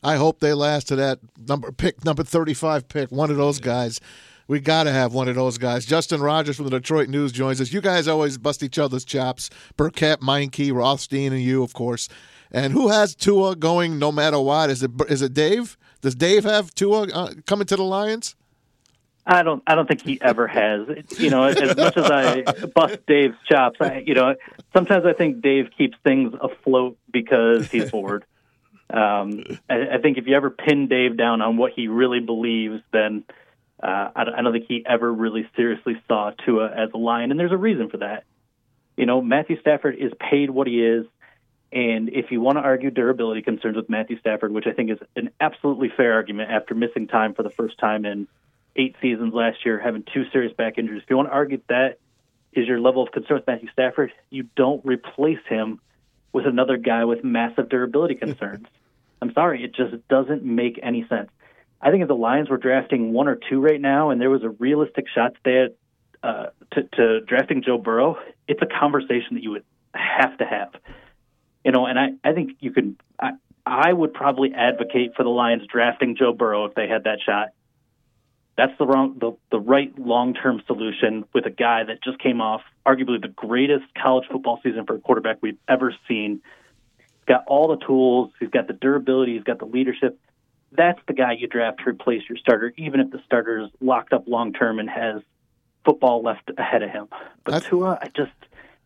I 0.02 0.16
hope 0.16 0.40
they 0.40 0.54
last 0.54 0.88
to 0.90 0.96
that 0.96 1.20
number 1.38 1.72
pick, 1.72 2.06
number 2.06 2.24
35 2.24 2.88
pick, 2.88 3.12
one 3.12 3.30
of 3.30 3.38
those 3.38 3.60
guys. 3.60 4.00
We 4.48 4.60
got 4.60 4.86
to 4.86 4.92
have 4.92 5.14
one 5.14 5.28
of 5.28 5.36
those 5.36 5.60
guys. 5.60 5.86
Justin 5.86 6.22
Rogers 6.22 6.56
from 6.56 6.66
the 6.66 6.72
Detroit 6.72 7.08
News 7.08 7.32
joins 7.32 7.62
us. 7.62 7.72
You 7.72 7.82
guys 7.82 8.08
always 8.08 8.40
bust 8.40 8.64
each 8.64 8.80
other's 8.80 9.06
chops. 9.06 9.52
Birkett, 9.78 10.22
Meinke, 10.22 10.74
Rothstein, 10.74 11.34
and 11.34 11.42
you, 11.42 11.62
of 11.62 11.74
course. 11.74 12.10
And 12.52 12.74
who 12.74 12.88
has 12.88 13.14
Tua 13.14 13.56
going 13.56 14.00
no 14.00 14.12
matter 14.12 14.40
what? 14.40 14.72
Is 14.72 14.82
it 14.82 14.90
is 15.08 15.22
it 15.22 15.36
Dave? 15.36 15.78
Does 16.02 16.16
Dave 16.16 16.44
have 16.44 16.74
Tua 16.74 17.08
uh, 17.08 17.34
coming 17.46 17.68
to 17.68 17.76
the 17.76 17.84
Lions? 17.84 18.36
I 19.26 19.44
don't. 19.44 19.62
I 19.68 19.76
don't 19.76 19.88
think 19.88 20.02
he 20.02 20.20
ever 20.22 20.48
has. 20.48 20.88
You 21.18 21.30
know, 21.30 21.44
as 21.44 21.78
much 21.78 21.98
as 21.98 22.06
I 22.06 22.42
bust 22.76 23.06
Dave's 23.06 23.38
chops, 23.48 23.78
I, 23.80 24.04
you 24.06 24.16
know, 24.16 24.36
sometimes 24.74 25.06
I 25.06 25.14
think 25.14 25.42
Dave 25.42 25.70
keeps 25.78 25.98
things 26.04 26.34
afloat 26.42 26.98
because 27.12 27.70
he's 27.70 27.92
bored. 27.92 28.26
Um, 28.92 29.44
I, 29.70 29.90
I 29.94 29.98
think 30.02 30.18
if 30.18 30.26
you 30.26 30.36
ever 30.36 30.50
pin 30.50 30.88
Dave 30.88 31.16
down 31.16 31.42
on 31.42 31.58
what 31.58 31.74
he 31.76 31.88
really 31.88 32.22
believes, 32.22 32.82
then 32.92 33.24
uh, 33.84 34.10
I, 34.16 34.24
I 34.38 34.42
don't 34.42 34.52
think 34.52 34.66
he 34.68 34.84
ever 34.86 35.14
really 35.14 35.48
seriously 35.56 36.02
saw 36.08 36.32
Tua 36.44 36.72
as 36.72 36.90
a 36.94 36.98
Lion, 36.98 37.30
and 37.30 37.40
there's 37.40 37.52
a 37.52 37.58
reason 37.58 37.90
for 37.90 37.98
that. 37.98 38.24
You 38.98 39.06
know, 39.06 39.22
Matthew 39.22 39.60
Stafford 39.62 39.96
is 39.98 40.12
paid 40.20 40.50
what 40.50 40.66
he 40.66 40.84
is. 40.84 41.06
And 41.72 42.10
if 42.10 42.32
you 42.32 42.42
want 42.42 42.58
to 42.58 42.62
argue 42.62 42.90
durability 42.90 43.44
concerns 43.44 43.76
with 43.76 43.90
Matthew 43.90 44.20
Stafford, 44.20 44.52
which 44.52 44.66
I 44.66 44.74
think 44.74 44.90
is 44.90 44.98
an 45.16 45.30
absolutely 45.40 45.92
fair 45.96 46.14
argument 46.14 46.50
after 46.50 46.74
missing 46.74 47.08
time 47.08 47.36
for 47.36 47.44
the 47.44 47.52
first 47.52 47.78
time 47.78 48.06
in 48.06 48.28
eight 48.76 48.96
seasons 49.02 49.34
last 49.34 49.58
year, 49.66 49.80
having 49.80 50.04
two 50.12 50.24
serious 50.32 50.54
back 50.54 50.78
injuries, 50.78 51.04
if 51.04 51.10
you 51.10 51.18
want 51.18 51.30
to 51.30 51.34
argue 51.34 51.62
that 51.70 52.00
is 52.54 52.68
your 52.68 52.80
level 52.80 53.04
of 53.04 53.12
concern 53.12 53.38
with 53.38 53.48
Matthew 53.48 53.70
Stafford, 53.72 54.12
you 54.32 54.48
don't 54.56 54.84
replace 54.84 55.46
him 55.48 55.80
with 56.34 56.48
another 56.48 56.78
guy 56.78 57.06
with 57.06 57.24
massive 57.24 57.70
durability 57.70 58.16
concerns. 58.26 58.66
I'm 59.22 59.34
sorry, 59.34 59.64
it 59.64 59.76
just 59.76 60.08
doesn't 60.08 60.44
make 60.44 60.80
any 60.82 61.06
sense. 61.08 61.30
I 61.82 61.92
think 61.92 62.02
if 62.02 62.08
the 62.08 62.16
Lions 62.16 62.50
were 62.50 62.58
drafting 62.58 63.14
one 63.14 63.28
or 63.28 63.38
two 63.50 63.62
right 63.62 63.80
now, 63.80 64.10
and 64.10 64.20
there 64.20 64.30
was 64.30 64.44
a 64.44 64.50
realistic 64.50 65.06
shot 65.14 65.34
that 65.46 65.76
uh, 66.24 66.48
to, 66.72 66.84
to 66.84 67.22
drafting 67.22 67.62
Joe 67.64 67.78
Burrow, 67.78 68.18
it's 68.48 68.62
a 68.62 68.66
conversation 68.66 69.36
that 69.36 69.44
you 69.44 69.52
would 69.52 69.64
have 69.94 70.38
to 70.40 70.46
have 70.46 70.72
you 71.64 71.72
know, 71.72 71.86
and 71.86 72.00
I, 72.00 72.10
I 72.24 72.34
think 72.34 72.58
you 72.60 72.72
could, 72.72 72.96
I, 73.20 73.32
I 73.66 73.92
would 73.92 74.14
probably 74.14 74.54
advocate 74.54 75.14
for 75.16 75.24
the 75.24 75.30
Lions 75.30 75.64
drafting 75.72 76.16
Joe 76.16 76.34
Burrow 76.34 76.66
if 76.66 76.74
they 76.74 76.88
had 76.88 77.04
that 77.04 77.20
shot. 77.26 77.50
That's 78.58 78.78
the 78.78 78.86
wrong, 78.86 79.18
the, 79.20 79.38
the 79.52 79.60
right 79.60 79.98
long 79.98 80.34
term 80.34 80.62
solution 80.68 81.26
with 81.34 81.46
a 81.46 81.50
guy 81.50 81.84
that 81.86 82.04
just 82.04 82.20
came 82.20 82.42
off 82.42 82.62
arguably 82.86 83.22
the 83.22 83.30
greatest 83.30 83.86
college 84.02 84.28
football 84.30 84.60
season 84.64 84.86
for 84.86 84.96
a 84.96 85.00
quarterback 85.00 85.38
we've 85.42 85.58
ever 85.68 85.94
seen. 86.08 86.42
He's 86.98 87.08
got 87.26 87.44
all 87.48 87.70
the 87.70 87.86
tools, 87.86 88.32
he's 88.40 88.50
got 88.50 88.68
the 88.68 88.74
durability, 88.74 89.36
he's 89.36 89.44
got 89.44 89.60
the 89.60 89.66
leadership. 89.66 90.20
That's 90.72 91.00
the 91.08 91.14
guy 91.14 91.34
you 91.34 91.48
draft 91.48 91.80
to 91.80 91.90
replace 91.90 92.24
your 92.28 92.38
starter, 92.38 92.74
even 92.78 93.00
if 93.00 93.12
the 93.12 93.22
starter 93.26 93.62
is 93.62 93.70
locked 93.80 94.14
up 94.14 94.28
long 94.28 94.52
term 94.54 94.80
and 94.80 94.90
has 94.90 95.22
football 95.86 96.22
left 96.22 96.52
ahead 96.58 96.84
of 96.84 96.90
him. 96.90 97.08
But 97.44 97.52
That's... 97.52 97.66
Tua, 97.68 97.98
I 98.02 98.10
just 98.16 98.32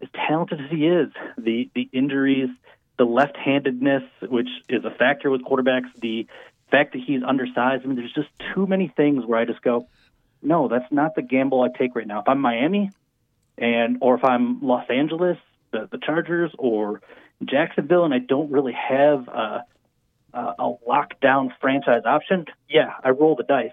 as 0.03 0.09
talented 0.27 0.59
as 0.61 0.69
he 0.69 0.85
is, 0.87 1.09
the 1.37 1.69
the 1.73 1.89
injuries, 1.91 2.49
the 2.97 3.05
left-handedness, 3.05 4.03
which 4.21 4.49
is 4.69 4.85
a 4.85 4.91
factor 4.91 5.29
with 5.31 5.41
quarterbacks, 5.41 5.89
the 5.99 6.27
fact 6.69 6.93
that 6.93 7.01
he's 7.05 7.23
undersized. 7.23 7.83
I 7.83 7.87
mean, 7.87 7.95
there's 7.95 8.13
just 8.13 8.29
too 8.53 8.67
many 8.67 8.87
things 8.95 9.25
where 9.25 9.39
I 9.39 9.45
just 9.45 9.61
go, 9.61 9.87
no, 10.41 10.67
that's 10.67 10.91
not 10.91 11.15
the 11.15 11.21
gamble 11.21 11.61
I 11.61 11.69
take 11.75 11.95
right 11.95 12.05
now. 12.05 12.19
If 12.19 12.27
I'm 12.27 12.39
Miami, 12.39 12.91
and 13.57 13.97
or 14.01 14.15
if 14.15 14.23
I'm 14.23 14.61
Los 14.61 14.89
Angeles, 14.89 15.37
the, 15.71 15.87
the 15.91 15.97
Chargers, 15.97 16.51
or 16.57 17.01
Jacksonville, 17.43 18.05
and 18.05 18.13
I 18.13 18.19
don't 18.19 18.51
really 18.51 18.73
have 18.73 19.27
a, 19.27 19.63
uh, 20.33 20.53
a 20.59 20.73
lockdown 20.87 21.51
franchise 21.61 22.03
option, 22.05 22.45
yeah, 22.69 22.93
I 23.03 23.09
roll 23.09 23.35
the 23.35 23.43
dice. 23.43 23.71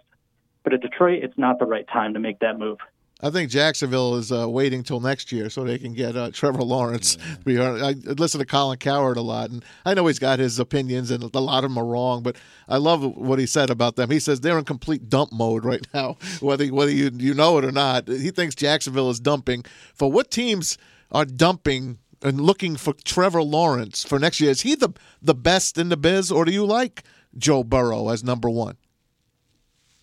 But 0.63 0.75
at 0.75 0.83
Detroit, 0.83 1.25
it's 1.25 1.39
not 1.39 1.59
the 1.59 1.65
right 1.65 1.87
time 1.89 2.15
to 2.15 2.21
make 2.21 2.41
that 2.41 2.59
move. 2.59 2.79
I 3.23 3.31
think 3.31 3.51
Jacksonville 3.51 4.17
is 4.17 4.33
uh, 4.33 4.49
waiting 4.49 4.83
till 4.83 5.01
next 5.01 5.31
year 5.31 5.51
so 5.51 5.65
they 5.65 5.79
can 5.79 5.93
get 5.93 6.17
uh, 6.17 6.31
Trevor 6.31 6.63
Lawrence. 6.63 7.19
We 7.45 7.61
I 7.61 7.93
listen 7.93 8.41
to 8.41 8.47
Colin 8.47 8.79
Cowherd 8.79 9.17
a 9.17 9.23
lot, 9.23 9.51
and 9.51 9.65
I 9.85 9.95
know 9.95 10.07
he's 10.07 10.19
got 10.19 10.39
his 10.39 10.59
opinions, 10.59 11.11
and 11.11 11.23
a 11.23 11.39
lot 11.39 11.65
of 11.65 11.71
them 11.71 11.79
are 11.79 11.85
wrong. 11.85 12.23
But 12.23 12.37
I 12.69 12.79
love 12.79 13.03
what 13.03 13.39
he 13.39 13.47
said 13.47 13.71
about 13.71 13.97
them. 13.97 14.11
He 14.11 14.21
says 14.21 14.41
they're 14.41 14.59
in 14.59 14.65
complete 14.65 15.09
dump 15.09 15.33
mode 15.33 15.65
right 15.65 15.87
now, 15.95 16.17
whether 16.41 16.67
whether 16.69 16.91
you 16.91 17.11
you 17.15 17.35
know 17.35 17.59
it 17.59 17.65
or 17.65 17.73
not. 17.73 18.09
He 18.09 18.31
thinks 18.31 18.55
Jacksonville 18.55 19.11
is 19.11 19.21
dumping. 19.21 19.65
For 19.95 20.11
what 20.11 20.31
teams 20.31 20.79
are 21.13 21.25
dumping 21.25 21.99
and 22.23 22.41
looking 22.41 22.77
for 22.77 22.93
Trevor 23.05 23.43
Lawrence 23.43 24.05
for 24.05 24.19
next 24.19 24.41
year? 24.41 24.51
Is 24.51 24.63
he 24.63 24.75
the 24.75 24.91
the 25.21 25.35
best 25.35 25.79
in 25.79 25.89
the 25.89 25.97
biz, 25.97 26.31
or 26.31 26.45
do 26.45 26.53
you 26.53 26.65
like 26.65 27.05
Joe 27.37 27.65
Burrow 27.65 28.09
as 28.09 28.25
number 28.25 28.49
one? 28.49 28.77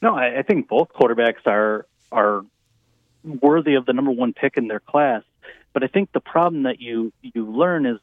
No, 0.02 0.16
I, 0.16 0.40
I 0.40 0.42
think 0.44 0.68
both 0.68 0.90
quarterbacks 0.94 1.46
are 1.46 1.88
are 2.12 2.46
worthy 3.28 3.76
of 3.76 3.86
the 3.86 3.94
number 3.94 4.12
one 4.12 4.34
pick 4.34 4.58
in 4.58 4.68
their 4.68 4.80
class. 4.80 5.24
But 5.74 5.84
I 5.84 5.88
think 5.88 6.12
the 6.12 6.20
problem 6.20 6.64
that 6.64 6.82
you 6.82 7.12
you 7.22 7.46
learn 7.46 7.86
is 7.86 7.98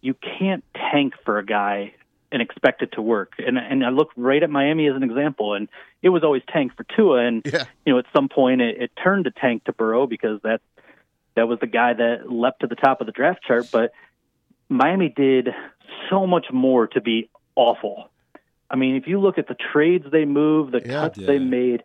you 0.00 0.14
can't 0.14 0.64
tank 0.74 1.14
for 1.24 1.38
a 1.38 1.44
guy 1.44 1.94
and 2.32 2.40
expect 2.40 2.80
it 2.82 2.92
to 2.92 3.02
work. 3.02 3.34
And 3.38 3.58
and 3.58 3.84
I 3.84 3.90
look 3.90 4.10
right 4.16 4.42
at 4.42 4.48
Miami 4.50 4.86
as 4.88 4.96
an 4.96 5.02
example, 5.02 5.54
and 5.54 5.68
it 6.02 6.08
was 6.08 6.22
always 6.24 6.42
tank 6.48 6.72
for 6.76 6.84
Tua, 6.84 7.26
and 7.26 7.42
Yeah. 7.44 7.64
you 7.84 7.92
know 7.92 7.98
at 7.98 8.06
some 8.14 8.28
point 8.28 8.60
it, 8.62 8.80
it 8.80 8.90
turned 9.02 9.24
to 9.24 9.30
tank 9.32 9.64
to 9.64 9.72
Burrow 9.72 10.06
because 10.06 10.40
that 10.42 10.60
that 11.34 11.46
was 11.48 11.58
the 11.60 11.66
guy 11.66 11.92
that 11.92 12.30
leapt 12.30 12.60
to 12.60 12.66
the 12.66 12.74
top 12.76 13.00
of 13.00 13.06
the 13.06 13.12
draft 13.12 13.42
chart. 13.46 13.66
But 13.70 13.92
Miami 14.68 15.08
did 15.08 15.48
so 16.08 16.26
much 16.26 16.46
more 16.52 16.86
to 16.88 17.00
be 17.00 17.28
awful. 17.56 18.08
I 18.70 18.76
mean, 18.76 18.94
if 18.96 19.06
you 19.08 19.20
look 19.20 19.36
at 19.36 19.48
the 19.48 19.56
trades 19.72 20.06
they 20.10 20.24
moved, 20.24 20.72
the 20.72 20.80
Yeah. 20.84 21.00
cuts 21.00 21.18
they 21.18 21.38
made, 21.40 21.82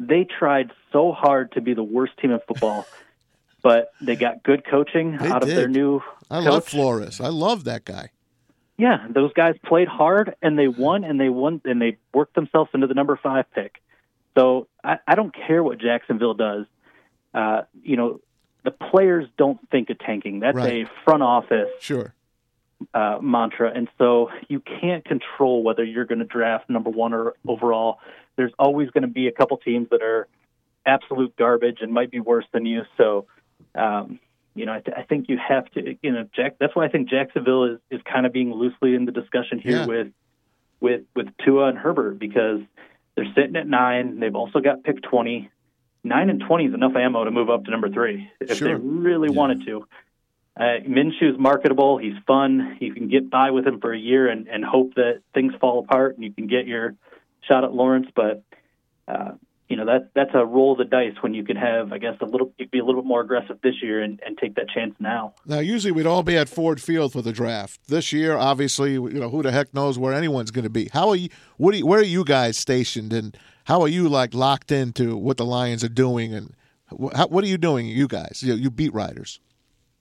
they 0.00 0.24
tried 0.24 0.72
so 0.90 1.12
hard 1.12 1.52
to 1.52 1.60
be 1.60 1.74
the 1.74 1.82
worst 1.84 2.16
team 2.18 2.32
in 2.32 2.40
football. 2.48 2.86
but 3.62 3.92
they 4.00 4.16
got 4.16 4.42
good 4.42 4.64
coaching 4.64 5.18
They 5.18 5.28
out 5.28 5.42
of 5.42 5.48
their 5.50 5.68
new 5.68 6.00
I 6.30 6.42
coach. 6.42 6.46
love 6.52 6.64
Flores. 6.64 7.20
I 7.20 7.28
love 7.28 7.64
that 7.64 7.84
guy. 7.84 8.10
Yeah, 8.78 9.06
those 9.10 9.34
guys 9.34 9.56
played 9.66 9.86
hard 9.88 10.34
and 10.40 10.58
they 10.58 10.66
won 10.66 11.04
and 11.04 11.20
they 11.20 11.28
won 11.28 11.60
and 11.66 11.80
they 11.82 11.98
worked 12.14 12.34
themselves 12.34 12.70
into 12.72 12.86
the 12.86 12.94
number 12.94 13.20
five 13.22 13.44
pick. 13.54 13.82
So 14.34 14.66
I, 14.82 14.96
I 15.06 15.14
don't 15.14 15.34
care 15.34 15.62
what 15.62 15.78
Jacksonville 15.78 16.32
does. 16.32 16.64
Uh, 17.34 17.62
you 17.82 17.98
know, 17.98 18.20
the 18.64 18.70
players 18.70 19.28
don't 19.36 19.58
think 19.70 19.90
of 19.90 19.98
tanking. 19.98 20.40
That's 20.40 20.56
Right. 20.56 20.86
a 20.86 20.90
front 21.04 21.22
office 21.22 21.68
Sure. 21.80 22.14
Uh, 22.94 23.18
mantra, 23.20 23.70
and 23.74 23.88
so 23.98 24.30
you 24.48 24.60
can't 24.60 25.04
control 25.04 25.62
whether 25.62 25.84
you're 25.84 26.04
going 26.06 26.18
to 26.20 26.24
draft 26.24 26.68
number 26.70 26.90
one 26.90 27.12
or 27.12 27.34
overall. 27.46 27.98
There's 28.36 28.52
always 28.58 28.90
going 28.90 29.02
to 29.02 29.08
be 29.08 29.26
a 29.28 29.32
couple 29.32 29.56
teams 29.58 29.88
that 29.90 30.02
are 30.02 30.28
absolute 30.86 31.36
garbage 31.36 31.78
and 31.82 31.92
might 31.92 32.10
be 32.10 32.20
worse 32.20 32.46
than 32.52 32.64
you. 32.64 32.82
So, 32.96 33.26
um, 33.74 34.18
you 34.54 34.64
know, 34.66 34.72
I, 34.72 34.80
th- 34.80 34.96
I 34.96 35.02
think 35.02 35.28
you 35.28 35.38
have 35.38 35.66
to, 35.72 35.96
you 36.02 36.12
know, 36.12 36.26
Jack. 36.34 36.56
That's 36.58 36.74
why 36.74 36.86
I 36.86 36.88
think 36.88 37.08
Jacksonville 37.10 37.64
is, 37.64 37.78
is 37.90 38.00
kind 38.10 38.24
of 38.26 38.32
being 38.32 38.52
loosely 38.52 38.94
in 38.94 39.04
the 39.04 39.12
discussion 39.12 39.58
here 39.58 39.78
Yeah. 39.80 39.86
with 39.86 40.08
with 40.80 41.02
with 41.14 41.28
Tua 41.44 41.68
and 41.68 41.78
Herbert 41.78 42.18
because 42.18 42.60
they're 43.14 43.30
sitting 43.34 43.56
at 43.56 43.66
nine. 43.68 44.18
They've 44.20 44.34
also 44.34 44.60
got 44.60 44.82
pick 44.84 45.02
twenty. 45.02 45.50
Nine 46.02 46.30
and 46.30 46.40
twenty 46.40 46.64
is 46.64 46.72
enough 46.72 46.96
ammo 46.96 47.24
to 47.24 47.30
move 47.30 47.50
up 47.50 47.66
to 47.66 47.70
number 47.70 47.90
three 47.90 48.30
if 48.40 48.58
they 48.58 48.72
really 48.72 49.28
Yeah. 49.28 49.34
wanted 49.36 49.66
to. 49.66 49.86
Uh, 50.58 50.80
Minshew's 50.86 51.38
marketable. 51.38 51.98
He's 51.98 52.16
fun. 52.26 52.76
You 52.80 52.92
can 52.92 53.08
get 53.08 53.30
by 53.30 53.50
with 53.50 53.66
him 53.66 53.80
for 53.80 53.92
a 53.92 53.98
year 53.98 54.28
and, 54.28 54.48
and 54.48 54.64
hope 54.64 54.94
that 54.94 55.22
things 55.32 55.54
fall 55.60 55.78
apart 55.78 56.16
and 56.16 56.24
you 56.24 56.32
can 56.32 56.46
get 56.46 56.66
your 56.66 56.94
shot 57.48 57.64
at 57.64 57.72
Lawrence. 57.72 58.08
But 58.14 58.42
uh, 59.08 59.32
you 59.68 59.76
know 59.76 59.86
that 59.86 60.10
that's 60.14 60.32
a 60.34 60.44
roll 60.44 60.72
of 60.72 60.78
the 60.78 60.84
dice 60.84 61.14
when 61.20 61.32
you 61.32 61.44
could 61.44 61.56
have, 61.56 61.92
I 61.92 61.98
guess, 61.98 62.16
a 62.20 62.24
little. 62.24 62.52
You 62.58 62.66
could 62.66 62.72
be 62.72 62.80
a 62.80 62.84
little 62.84 63.02
bit 63.02 63.06
more 63.06 63.20
aggressive 63.20 63.58
this 63.62 63.76
year 63.80 64.02
and, 64.02 64.20
and 64.26 64.36
take 64.36 64.56
that 64.56 64.68
chance 64.68 64.96
now. 64.98 65.34
Now, 65.46 65.60
usually 65.60 65.92
we'd 65.92 66.06
all 66.06 66.24
be 66.24 66.36
at 66.36 66.48
Ford 66.48 66.82
Field 66.82 67.12
for 67.12 67.22
the 67.22 67.32
draft. 67.32 67.78
This 67.86 68.12
year, 68.12 68.36
obviously, 68.36 68.94
you 68.94 69.10
know 69.10 69.30
who 69.30 69.44
the 69.44 69.52
heck 69.52 69.72
knows 69.72 69.96
where 69.96 70.12
anyone's 70.12 70.50
going 70.50 70.64
to 70.64 70.70
be. 70.70 70.90
How 70.92 71.08
are 71.10 71.16
you? 71.16 71.28
What? 71.56 71.74
Are 71.74 71.78
you, 71.78 71.86
where 71.86 72.00
are 72.00 72.02
you 72.02 72.24
guys 72.24 72.58
stationed, 72.58 73.12
and 73.12 73.36
how 73.64 73.80
are 73.82 73.88
you 73.88 74.08
like 74.08 74.34
locked 74.34 74.72
into 74.72 75.16
what 75.16 75.36
the 75.36 75.44
Lions 75.44 75.84
are 75.84 75.88
doing, 75.88 76.34
and 76.34 76.52
how, 77.14 77.28
what 77.28 77.44
are 77.44 77.48
you 77.48 77.58
doing, 77.58 77.86
you 77.86 78.08
guys? 78.08 78.42
You, 78.42 78.54
you 78.54 78.70
beat 78.72 78.92
writers. 78.92 79.38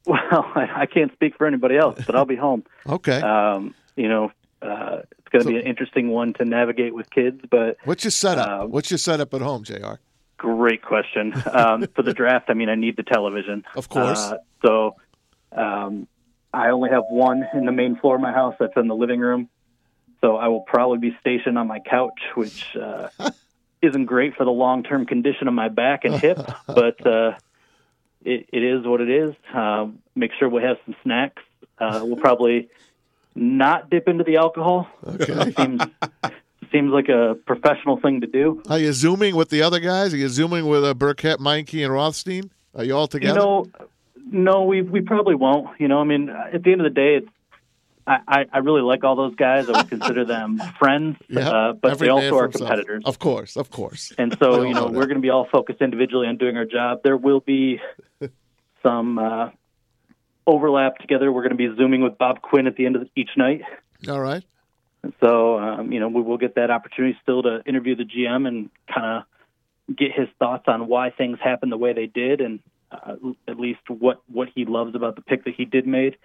Well, 0.06 0.52
I, 0.56 0.86
can't 0.86 1.12
speak 1.14 1.36
for 1.38 1.46
anybody 1.46 1.78
else, 1.78 2.02
but 2.06 2.16
I'll 2.16 2.26
be 2.26 2.36
home. 2.36 2.64
Okay. 2.88 3.22
Um, 3.22 3.76
you 3.96 4.08
know, 4.10 4.32
uh, 4.62 5.02
it's 5.18 5.30
going 5.32 5.42
to 5.42 5.44
So- 5.44 5.50
be 5.50 5.58
an 5.58 5.66
interesting 5.68 6.10
one 6.10 6.34
to 6.34 6.46
navigate 6.46 6.94
with 6.96 7.10
kids, 7.10 7.42
but 7.50 7.78
What's 7.86 8.04
your 8.04 8.12
setup? 8.12 8.48
uh, 8.64 8.68
What's 8.68 8.90
your 8.90 8.98
setup 8.98 9.34
at 9.34 9.42
home, 9.42 9.64
Jr. 9.64 9.96
Great 10.38 10.82
question. 10.82 11.34
Um, 11.52 11.86
for 11.96 12.02
the 12.02 12.14
draft, 12.14 12.46
I 12.50 12.54
mean, 12.54 12.70
I 12.70 12.76
need 12.76 12.96
the 12.96 13.04
television. 13.04 13.66
Of 13.76 13.90
course. 13.90 14.20
Uh, 14.20 14.38
so 14.66 14.96
um, 15.52 16.08
I 16.54 16.70
only 16.70 16.90
have 16.90 17.04
one 17.10 17.46
in 17.54 17.66
the 17.66 17.74
main 17.74 17.98
floor 17.98 18.16
of 18.16 18.22
my 18.22 18.32
house. 18.32 18.56
That's 18.60 18.72
in 18.78 18.88
the 18.88 18.96
living 18.96 19.20
room. 19.20 19.50
So 20.22 20.38
I 20.38 20.48
will 20.48 20.62
probably 20.62 20.98
be 20.98 21.18
stationed 21.20 21.58
on 21.58 21.68
my 21.68 21.80
couch, 21.80 22.20
which 22.36 22.66
uh, 22.76 23.10
isn't 23.82 24.06
great 24.06 24.36
for 24.36 24.46
the 24.46 24.52
long 24.52 24.84
term 24.84 25.06
condition 25.06 25.48
of 25.50 25.54
my 25.54 25.68
back 25.70 26.06
and 26.06 26.16
hip, 26.16 26.40
but 26.68 27.06
uh, 27.06 27.34
it, 28.24 28.48
it 28.52 28.64
is 28.64 28.86
what 28.86 29.02
it 29.02 29.10
is. 29.10 29.36
Um, 29.54 30.00
make 30.16 30.32
sure 30.38 30.50
we 30.50 30.64
have 30.64 30.78
some 30.86 30.96
snacks. 31.04 31.42
Uh, 31.78 32.02
we'll 32.04 32.18
probably 32.18 32.70
not 33.36 33.90
dip 33.90 34.08
into 34.08 34.24
the 34.24 34.38
alcohol. 34.38 34.88
Okay. 35.06 35.54
Seems 35.58 35.82
seems 36.72 36.92
like 36.92 37.10
a 37.10 37.36
professional 37.46 38.00
thing 38.00 38.22
to 38.22 38.28
do. 38.28 38.62
Are 38.70 38.80
you 38.80 38.94
zooming 38.94 39.36
with 39.36 39.50
the 39.50 39.62
other 39.62 39.80
guys? 39.80 40.14
Are 40.14 40.18
you 40.18 40.30
zooming 40.30 40.68
with 40.68 40.84
uh, 40.84 40.94
Birkett, 40.94 41.40
Meinke, 41.40 41.84
and 41.84 41.94
Rothstein? 41.94 42.52
Are 42.76 42.84
you 42.84 42.96
all 42.96 43.08
together? 43.08 43.40
You 43.40 43.46
know, 43.46 43.66
no, 44.32 44.64
we 44.66 44.82
we 44.82 45.02
probably 45.02 45.36
won't. 45.36 45.80
You 45.80 45.88
know, 45.88 46.00
I 46.00 46.04
mean, 46.04 46.30
at 46.30 46.64
the 46.64 46.72
end 46.72 46.82
of 46.82 46.86
the 46.86 46.94
day, 46.94 47.16
it's, 47.16 47.30
I, 48.08 48.46
I 48.52 48.58
really 48.60 48.82
like 48.82 49.04
all 49.04 49.16
those 49.16 49.36
guys. 49.36 49.70
I 49.70 49.78
would 49.78 49.90
consider 49.90 50.26
them 50.26 50.60
friends, 50.80 51.18
uh, 51.36 51.74
but 51.74 51.92
Every 51.92 52.08
they 52.08 52.12
also 52.12 52.38
are 52.38 52.48
competitors. 52.48 53.04
Of 53.06 53.20
course, 53.20 53.56
of 53.56 53.70
course. 53.70 54.12
And 54.18 54.36
so, 54.40 54.64
you 54.64 54.74
know, 54.74 54.88
know 54.88 54.92
we're 54.92 55.06
going 55.06 55.18
to 55.18 55.22
be 55.22 55.30
all 55.30 55.48
focused 55.52 55.82
individually 55.82 56.28
on 56.28 56.38
doing 56.38 56.58
our 56.58 56.66
job. 56.66 57.02
There 57.04 57.18
will 57.18 57.40
be 57.40 57.80
some 58.84 59.20
uh, 59.20 59.50
overlap 60.48 60.98
together. 60.98 61.32
We're 61.32 61.48
going 61.48 61.58
to 61.58 61.70
be 61.70 61.76
zooming 61.78 62.02
with 62.02 62.18
Bob 62.18 62.42
Quinn 62.42 62.66
at 62.66 62.76
the 62.76 62.86
end 62.86 62.96
of 62.96 63.08
each 63.16 63.32
night. 63.38 63.62
All 64.08 64.20
right. 64.20 64.44
So, 65.22 65.60
um, 65.60 65.92
you 65.92 66.00
know, 66.00 66.10
we 66.10 66.22
will 66.22 66.38
get 66.38 66.56
that 66.56 66.72
opportunity 66.72 67.18
still 67.22 67.44
to 67.44 67.62
interview 67.66 67.96
the 67.96 68.04
GM 68.04 68.48
and 68.48 68.70
kind 68.94 69.24
of 69.88 69.96
get 69.96 70.12
his 70.14 70.28
thoughts 70.40 70.66
on 70.68 70.88
why 70.88 71.10
things 71.12 71.40
happened 71.42 71.72
the 71.72 71.78
way 71.78 71.94
they 71.94 72.08
did, 72.08 72.42
and 72.42 72.60
uh, 72.92 73.16
at 73.48 73.60
least 73.60 73.82
what 73.88 74.22
what 74.28 74.50
he 74.54 74.66
loves 74.66 74.96
about 74.96 75.16
the 75.16 75.22
pick 75.22 75.46
that 75.46 75.56
he 75.56 75.66
did 75.66 75.88
made. 75.88 76.18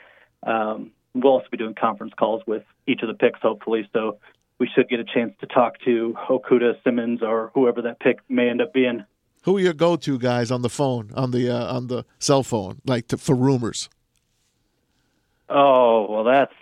Um, 0.43 0.91
we'll 1.15 1.33
also 1.33 1.47
be 1.51 1.57
doing 1.57 1.75
conference 1.75 2.13
calls 2.19 2.43
with 2.47 2.65
each 2.87 3.03
of 3.03 3.09
the 3.09 3.15
picks, 3.15 3.41
hopefully. 3.41 3.89
So 3.93 4.19
we 4.59 4.69
should 4.75 4.89
get 4.89 5.01
a 5.01 5.05
chance 5.05 5.33
to 5.41 5.47
talk 5.47 5.79
to 5.85 6.15
Okudah, 6.29 6.83
Simmons, 6.85 7.23
or 7.23 7.51
whoever 7.55 7.83
that 7.83 8.01
pick 8.01 8.19
may 8.29 8.49
end 8.49 8.61
up 8.61 8.73
being. 8.73 9.05
Who 9.45 9.57
are 9.59 9.61
your 9.61 9.75
go-to 9.75 10.19
guys 10.19 10.51
on 10.51 10.63
the 10.63 10.71
phone, 10.71 11.11
on 11.15 11.31
the 11.31 11.51
uh, 11.51 11.75
on 11.77 11.89
the 11.89 12.05
cell 12.19 12.43
phone, 12.43 12.81
like 12.87 13.09
to, 13.09 13.19
for 13.19 13.35
rumors? 13.35 13.89
Oh 15.49 16.07
well, 16.11 16.25
that's 16.25 16.53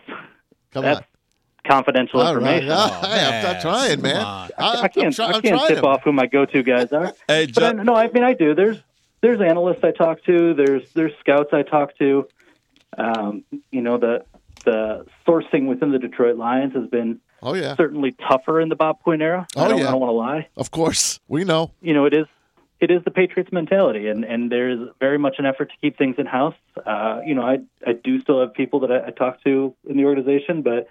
Come 0.72 0.82
that's 0.84 0.98
on. 1.00 1.04
confidential 1.64 2.20
All 2.20 2.34
right. 2.36 2.62
information. 2.62 2.70
Ah, 2.72 3.00
hey, 3.08 3.48
I'm, 3.50 3.56
I'm 3.56 3.62
trying, 3.62 4.02
man. 4.02 4.16
I, 4.16 4.50
I 4.58 4.88
can't. 4.88 5.06
I'm, 5.06 5.12
try- 5.12 5.26
I 5.26 5.32
I'm 5.34 5.42
can't 5.42 5.54
trying 5.56 5.68
tip 5.68 5.76
them. 5.76 5.84
off 5.84 6.02
who 6.02 6.12
my 6.12 6.26
go-to 6.26 6.62
guys 6.62 6.92
are. 6.92 7.12
Hey, 7.28 7.46
But 7.46 7.62
I, 7.62 7.72
no, 7.72 7.94
I 7.94 8.10
mean 8.10 8.24
I 8.24 8.34
do. 8.34 8.54
There's 8.54 8.78
there's 9.20 9.40
analysts 9.40 9.84
I 9.84 9.92
talk 9.92 10.24
to. 10.24 10.54
There's 10.54 10.82
there's 10.94 11.12
scouts 11.20 11.50
I 11.52 11.62
talk 11.62 11.96
to. 11.98 12.26
Um, 12.98 13.44
you 13.70 13.80
know 13.80 13.96
the 13.98 14.24
the 14.62 15.06
sourcing 15.26 15.66
within 15.66 15.90
the 15.92 15.98
Detroit 15.98 16.36
Lions 16.36 16.74
has 16.74 16.88
been 16.88 17.20
Oh 17.42 17.54
yeah, 17.54 17.76
certainly 17.76 18.12
tougher 18.12 18.60
in 18.60 18.68
the 18.68 18.76
Bob 18.76 19.00
Quinn 19.02 19.20
era. 19.20 19.46
Oh, 19.56 19.64
I 19.64 19.68
don't, 19.68 19.78
yeah. 19.78 19.88
I 19.88 19.90
don't 19.90 20.00
want 20.00 20.10
to 20.10 20.14
lie. 20.14 20.48
of 20.56 20.70
course. 20.70 21.18
We 21.28 21.44
know. 21.44 21.72
You 21.80 21.94
know 21.94 22.04
it 22.06 22.14
is 22.14 22.26
it 22.80 22.90
is 22.90 23.02
the 23.04 23.10
Patriots 23.10 23.52
mentality, 23.52 24.08
and 24.08 24.24
and 24.24 24.50
there's 24.50 24.88
very 25.00 25.18
much 25.18 25.36
an 25.38 25.46
effort 25.46 25.70
to 25.70 25.76
keep 25.80 25.96
things 25.96 26.16
in 26.18 26.26
house. 26.26 26.54
Uh, 26.84 27.20
you 27.26 27.34
know 27.34 27.42
I 27.42 27.58
I 27.86 27.92
do 27.92 28.20
still 28.20 28.40
have 28.40 28.54
people 28.54 28.80
that 28.80 28.92
I, 28.92 29.08
I 29.08 29.10
talk 29.10 29.42
to 29.44 29.74
in 29.88 29.96
the 29.96 30.04
organization, 30.04 30.62
but 30.62 30.88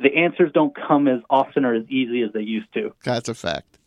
the 0.00 0.14
answers 0.16 0.52
don't 0.52 0.74
come 0.74 1.08
as 1.08 1.20
often 1.28 1.64
or 1.64 1.74
as 1.74 1.84
easy 1.88 2.22
as 2.22 2.32
they 2.32 2.42
used 2.42 2.72
to. 2.74 2.92
That's 3.04 3.28
a 3.28 3.34
fact. 3.34 3.78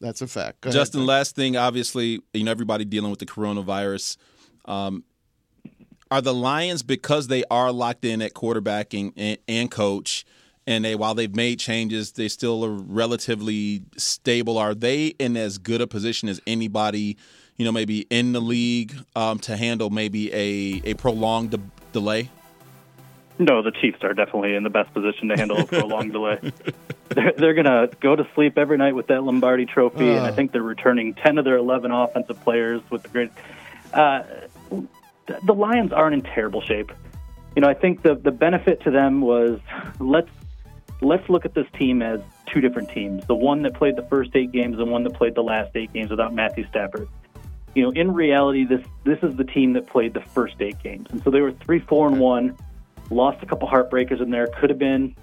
That's 0.00 0.20
a 0.22 0.28
fact. 0.28 0.60
Go 0.60 0.70
Justin, 0.70 1.00
Ben. 1.00 1.06
last 1.06 1.34
thing, 1.34 1.56
obviously, 1.56 2.20
you 2.32 2.44
know, 2.44 2.50
everybody 2.50 2.84
dealing 2.84 3.10
with 3.10 3.18
the 3.18 3.26
coronavirus. 3.26 4.16
Um, 4.64 5.02
are 6.10 6.20
the 6.20 6.34
Lions 6.34 6.82
because 6.82 7.28
they 7.28 7.44
are 7.50 7.70
locked 7.72 8.04
in 8.04 8.22
at 8.22 8.34
quarterbacking 8.34 9.12
and, 9.16 9.38
and 9.46 9.70
coach, 9.70 10.24
and 10.66 10.84
they 10.84 10.94
while 10.94 11.14
they've 11.14 11.34
made 11.34 11.58
changes, 11.58 12.12
they 12.12 12.28
still 12.28 12.64
are 12.64 12.72
relatively 12.72 13.82
stable. 13.96 14.58
Are 14.58 14.74
they 14.74 15.08
in 15.18 15.36
as 15.36 15.58
good 15.58 15.80
a 15.80 15.86
position 15.86 16.28
as 16.28 16.40
anybody, 16.46 17.16
you 17.56 17.64
know, 17.64 17.72
maybe 17.72 18.06
in 18.10 18.32
the 18.32 18.40
league 18.40 18.94
um, 19.16 19.38
to 19.40 19.56
handle 19.56 19.90
maybe 19.90 20.32
a 20.32 20.90
a 20.90 20.94
prolonged 20.94 21.50
de- 21.52 21.60
delay? 21.92 22.30
No, 23.40 23.62
the 23.62 23.70
Chiefs 23.70 24.02
are 24.02 24.14
definitely 24.14 24.54
in 24.56 24.64
the 24.64 24.70
best 24.70 24.92
position 24.92 25.28
to 25.28 25.36
handle 25.36 25.64
a 25.70 25.86
long 25.86 26.10
delay. 26.10 26.38
They're, 27.10 27.32
they're 27.32 27.54
going 27.54 27.64
to 27.64 27.88
go 28.00 28.14
to 28.14 28.28
sleep 28.34 28.58
every 28.58 28.76
night 28.76 28.94
with 28.94 29.06
that 29.06 29.22
Lombardi 29.22 29.64
Trophy, 29.64 30.10
and 30.10 30.26
I 30.26 30.28
Uh. 30.28 30.32
think 30.32 30.52
they're 30.52 30.60
returning 30.62 31.14
ten 31.14 31.38
of 31.38 31.44
their 31.46 31.56
eleven 31.56 31.90
offensive 31.90 32.38
players 32.44 32.82
with 32.90 33.02
the 33.04 33.08
great. 33.08 33.30
Uh, 33.94 34.24
the- 35.44 35.54
Lions 35.54 35.92
aren't 35.92 36.14
in 36.14 36.22
terrible 36.22 36.60
shape. 36.60 36.92
You 37.56 37.62
know, 37.62 37.68
I 37.68 37.74
think 37.74 38.02
the 38.02 38.14
the 38.14 38.30
benefit 38.30 38.82
to 38.82 38.90
them 38.90 39.20
was 39.20 39.58
let's 39.98 40.30
let's 41.00 41.28
look 41.28 41.44
at 41.44 41.54
this 41.54 41.66
team 41.78 42.02
as 42.02 42.20
two 42.46 42.60
different 42.60 42.90
teams. 42.90 43.26
The 43.26 43.34
one 43.34 43.62
that 43.62 43.74
played 43.74 43.96
the 43.96 44.02
first 44.04 44.30
eight 44.34 44.52
games, 44.52 44.78
and 44.78 44.86
the 44.86 44.92
one 44.92 45.02
that 45.04 45.14
played 45.14 45.34
the 45.34 45.42
last 45.42 45.70
eight 45.74 45.92
games 45.92 46.10
without 46.10 46.34
Matthew 46.34 46.66
Stafford. 46.68 47.08
You 47.74 47.82
know, 47.84 47.90
in 47.90 48.12
reality, 48.12 48.64
this 48.64 48.84
this 49.04 49.18
is 49.22 49.36
the 49.36 49.44
team 49.44 49.72
that 49.74 49.86
played 49.86 50.14
the 50.14 50.20
first 50.20 50.56
eight 50.60 50.80
games, 50.82 51.08
and 51.10 51.22
so 51.22 51.30
they 51.30 51.40
were 51.40 51.52
three, 51.52 51.80
four, 51.80 52.06
and 52.08 52.18
one. 52.18 52.56
Lost 53.10 53.42
a 53.42 53.46
couple 53.46 53.68
heartbreakers 53.68 54.20
in 54.20 54.30
there. 54.30 54.48
Could 54.48 54.70
have 54.70 54.78
been, 54.78 55.14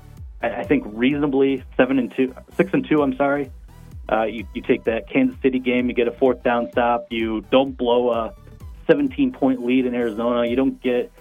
I, 0.41 0.49
I 0.49 0.63
think, 0.63 0.85
reasonably 0.87 1.63
seven 1.77 1.99
and 1.99 2.13
two, 2.15 2.33
six 2.55 2.73
and 2.73 2.87
two. 2.87 3.01
I'm 3.03 3.15
sorry. 3.15 3.51
Uh, 4.11 4.23
you, 4.23 4.47
you 4.53 4.61
take 4.61 4.83
that 4.85 5.09
Kansas 5.09 5.39
City 5.41 5.59
game, 5.59 5.87
you 5.87 5.95
get 5.95 6.07
a 6.07 6.11
fourth 6.11 6.43
down 6.43 6.69
stop. 6.71 7.07
You 7.09 7.41
don't 7.51 7.75
blow 7.75 8.11
a 8.11 8.33
17 8.87 9.31
point 9.31 9.65
lead 9.65 9.85
in 9.85 9.95
Arizona. 9.95 10.47
You 10.47 10.55
don't 10.55 10.81
get 10.81 11.11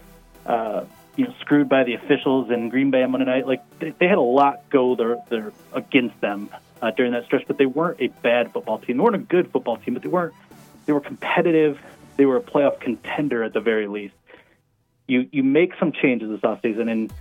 uh, 0.46 0.84
you 1.16 1.26
know 1.26 1.34
screwed 1.40 1.68
by 1.68 1.84
the 1.84 1.94
officials 1.94 2.50
in 2.50 2.68
Green 2.68 2.90
Bay 2.90 3.02
on 3.02 3.10
Monday 3.10 3.26
night. 3.26 3.46
Like 3.46 3.62
they, 3.78 3.90
they 3.90 4.08
had 4.08 4.18
a 4.18 4.22
lot 4.22 4.68
go 4.70 4.94
their, 4.94 5.16
their 5.28 5.52
against 5.72 6.20
them 6.20 6.50
uh, 6.82 6.90
during 6.90 7.12
that 7.12 7.24
stretch, 7.24 7.44
but 7.46 7.58
they 7.58 7.66
weren't 7.66 8.00
a 8.00 8.08
bad 8.08 8.52
football 8.52 8.78
team. 8.78 8.96
They 8.96 9.02
weren't 9.02 9.16
a 9.16 9.18
good 9.18 9.50
football 9.50 9.76
team, 9.78 9.94
but 9.94 10.02
they 10.02 10.08
weren't. 10.08 10.34
They 10.86 10.92
were 10.92 11.00
competitive. 11.00 11.78
They 12.16 12.26
were 12.26 12.36
a 12.36 12.42
playoff 12.42 12.80
contender 12.80 13.42
at 13.42 13.52
the 13.52 13.60
very 13.60 13.86
least. 13.86 14.14
You 15.06 15.28
you 15.32 15.42
make 15.42 15.72
some 15.78 15.92
changes 15.92 16.30
this 16.30 16.40
offseason, 16.40 16.90
and 16.90 17.12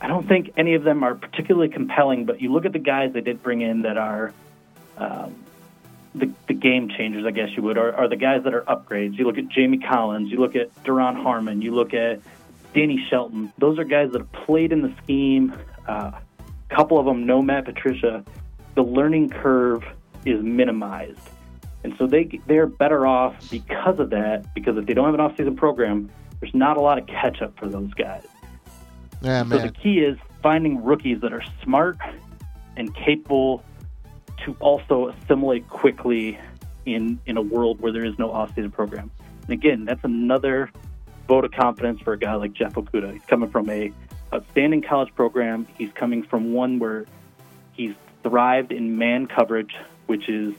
I 0.00 0.08
don't 0.08 0.26
think 0.26 0.52
any 0.56 0.74
of 0.74 0.84
them 0.84 1.02
are 1.02 1.14
particularly 1.14 1.68
compelling. 1.68 2.24
But 2.24 2.40
you 2.40 2.52
look 2.52 2.64
at 2.64 2.72
the 2.72 2.78
guys 2.78 3.12
they 3.12 3.20
did 3.20 3.42
bring 3.42 3.60
in 3.60 3.82
that 3.82 3.96
are 3.96 4.32
um, 4.96 5.34
the, 6.18 6.32
the 6.46 6.54
game 6.54 6.88
changers, 6.88 7.24
I 7.26 7.30
guess 7.30 7.48
you 7.56 7.62
would, 7.62 7.78
are, 7.78 7.94
are 7.94 8.08
the 8.08 8.16
guys 8.16 8.44
that 8.44 8.54
are 8.54 8.62
upgrades. 8.62 9.18
You 9.18 9.26
look 9.26 9.38
at 9.38 9.48
Jamie 9.48 9.78
Collins, 9.78 10.30
you 10.30 10.38
look 10.38 10.56
at 10.56 10.74
Duron 10.84 11.20
Harmon, 11.22 11.62
you 11.62 11.74
look 11.74 11.94
at 11.94 12.20
Danny 12.74 13.04
Shelton. 13.08 13.52
Those 13.58 13.78
are 13.78 13.84
guys 13.84 14.10
that 14.12 14.20
have 14.20 14.32
played 14.32 14.72
in 14.72 14.82
the 14.82 14.94
scheme. 15.02 15.54
Uh, 15.88 16.12
a 16.70 16.74
couple 16.74 16.98
of 16.98 17.06
them 17.06 17.26
know 17.26 17.40
Matt 17.42 17.64
Patricia. 17.64 18.24
The 18.74 18.82
learning 18.82 19.30
curve 19.30 19.84
is 20.24 20.42
minimized. 20.42 21.20
And 21.84 21.94
so 21.96 22.06
they 22.06 22.40
they're 22.46 22.66
better 22.66 23.06
off 23.06 23.50
because 23.50 23.98
of 23.98 24.10
that, 24.10 24.52
because 24.54 24.76
if 24.76 24.86
they 24.86 24.94
don't 24.94 25.06
have 25.06 25.14
an 25.14 25.20
off-season 25.20 25.56
program, 25.56 26.10
there's 26.40 26.54
not 26.54 26.76
a 26.76 26.80
lot 26.80 26.98
of 26.98 27.06
catch-up 27.06 27.58
for 27.58 27.68
those 27.68 27.92
guys. 27.94 28.26
Yeah, 29.22 29.42
So 29.48 29.58
the 29.58 29.72
key 29.72 30.00
is 30.00 30.18
finding 30.42 30.84
rookies 30.84 31.20
that 31.22 31.32
are 31.32 31.42
smart 31.64 31.98
and 32.76 32.94
capable 32.94 33.64
to 34.44 34.56
also 34.60 35.08
assimilate 35.08 35.68
quickly 35.68 36.38
in 36.86 37.18
in 37.26 37.36
a 37.36 37.42
world 37.42 37.80
where 37.80 37.92
there 37.92 38.04
is 38.04 38.18
no 38.18 38.30
off-season 38.30 38.70
program. 38.70 39.10
And 39.42 39.50
again, 39.50 39.84
that's 39.84 40.04
another 40.04 40.70
vote 41.26 41.44
of 41.44 41.52
confidence 41.52 42.00
for 42.00 42.12
a 42.14 42.18
guy 42.18 42.34
like 42.34 42.52
Jeff 42.52 42.74
Okudah. 42.74 43.12
He's 43.12 43.24
coming 43.24 43.50
from 43.50 43.68
a 43.68 43.92
outstanding 44.32 44.82
college 44.82 45.14
program. 45.14 45.66
He's 45.76 45.92
coming 45.92 46.22
from 46.22 46.52
one 46.52 46.78
where 46.78 47.06
he's 47.72 47.94
thrived 48.22 48.72
in 48.72 48.98
man 48.98 49.26
coverage, 49.26 49.74
which 50.06 50.28
is 50.28 50.54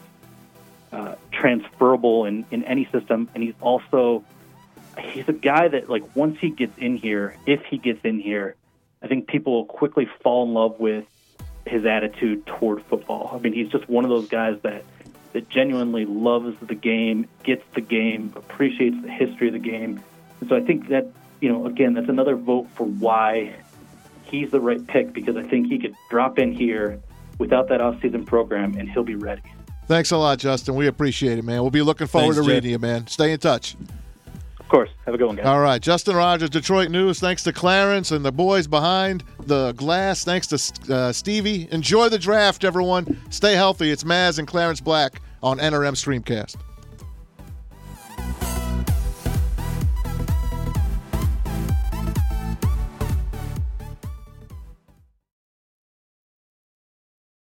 uh, 0.92 1.16
transferable 1.32 2.26
in, 2.26 2.46
in 2.52 2.64
any 2.64 2.86
system, 2.92 3.30
and 3.34 3.44
he's 3.44 3.54
also 3.62 4.24
he's 5.00 5.28
a 5.30 5.34
guy 5.34 5.68
that 5.68 5.90
like 5.90 6.16
once 6.16 6.38
he 6.40 6.50
gets 6.50 6.78
in 6.78 6.98
here, 6.98 7.36
if 7.46 7.64
he 7.66 7.78
gets 7.78 8.04
in 8.04 8.20
here, 8.20 8.56
I 9.02 9.08
think 9.08 9.28
people 9.28 9.54
will 9.54 9.66
quickly 9.66 10.08
fall 10.24 10.46
in 10.46 10.54
love 10.54 10.80
with 10.80 11.06
his 11.70 11.86
attitude 11.86 12.46
toward 12.46 12.84
football. 12.84 13.32
I 13.34 13.40
mean, 13.40 13.54
he's 13.54 13.70
just 13.70 13.88
one 13.88 14.04
of 14.04 14.10
those 14.10 14.28
guys 14.28 14.60
that 14.64 14.84
that 15.32 15.48
genuinely 15.48 16.06
loves 16.06 16.58
the 16.60 16.74
game, 16.74 17.28
gets 17.44 17.64
the 17.76 17.82
game, 17.82 18.34
appreciates 18.36 19.00
the 19.04 19.12
history 19.12 19.48
of 19.48 19.54
the 19.54 19.60
game. 19.60 20.02
And 20.40 20.50
so 20.50 20.56
I 20.56 20.62
think 20.62 20.90
that 20.90 21.08
you 21.42 21.50
know, 21.50 21.66
again, 21.66 21.94
that's 21.94 22.10
another 22.10 22.36
vote 22.36 22.68
for 22.76 22.86
why 22.86 23.56
he's 24.24 24.52
the 24.52 24.60
right 24.60 24.86
pick 24.86 25.14
because 25.14 25.38
I 25.38 25.44
think 25.44 25.68
he 25.68 25.80
could 25.80 25.96
drop 26.10 26.38
in 26.38 26.52
here 26.54 27.00
without 27.38 27.70
that 27.70 27.82
off-season 27.82 28.26
program 28.26 28.76
and 28.78 28.90
he'll 28.90 29.04
be 29.04 29.16
ready. 29.16 29.42
Thanks 29.88 30.12
a 30.12 30.18
lot, 30.18 30.38
Justin. 30.38 30.76
We 30.76 30.88
appreciate 30.88 31.40
it, 31.40 31.44
man. 31.44 31.62
We'll 31.62 31.72
be 31.72 31.82
looking 31.82 32.08
forward 32.08 32.36
Thanks, 32.36 32.46
to 32.46 32.52
Jeff. 32.52 32.56
reading 32.56 32.72
you, 32.72 32.80
man. 32.80 33.08
Stay 33.08 33.32
in 33.32 33.40
touch. 33.40 33.76
Of 34.70 34.74
course. 34.74 34.90
Have 35.08 35.16
a 35.16 35.18
good 35.18 35.26
one, 35.26 35.36
guys. 35.36 35.48
All 35.48 35.62
right, 35.62 35.82
Justin 35.82 36.16
Rogers, 36.16 36.52
Detroit 36.52 36.92
News. 36.92 37.20
Thanks 37.20 37.42
to 37.46 37.52
Clarence 37.52 38.12
and 38.12 38.24
the 38.24 38.32
boys 38.32 38.68
behind 38.68 39.24
the 39.48 39.72
glass. 39.72 40.24
Thanks 40.24 40.46
to 40.46 40.94
uh, 40.94 41.12
Stevie. 41.12 41.68
Enjoy 41.72 42.08
the 42.08 42.20
draft, 42.20 42.64
everyone. 42.64 43.20
Stay 43.32 43.56
healthy. 43.56 43.90
It's 43.90 44.04
Maz 44.04 44.38
and 44.38 44.48
Clarence 44.48 44.80
Black 44.80 45.22
on 45.42 45.58
NRM 45.58 45.94
Streamcast. 45.96 46.58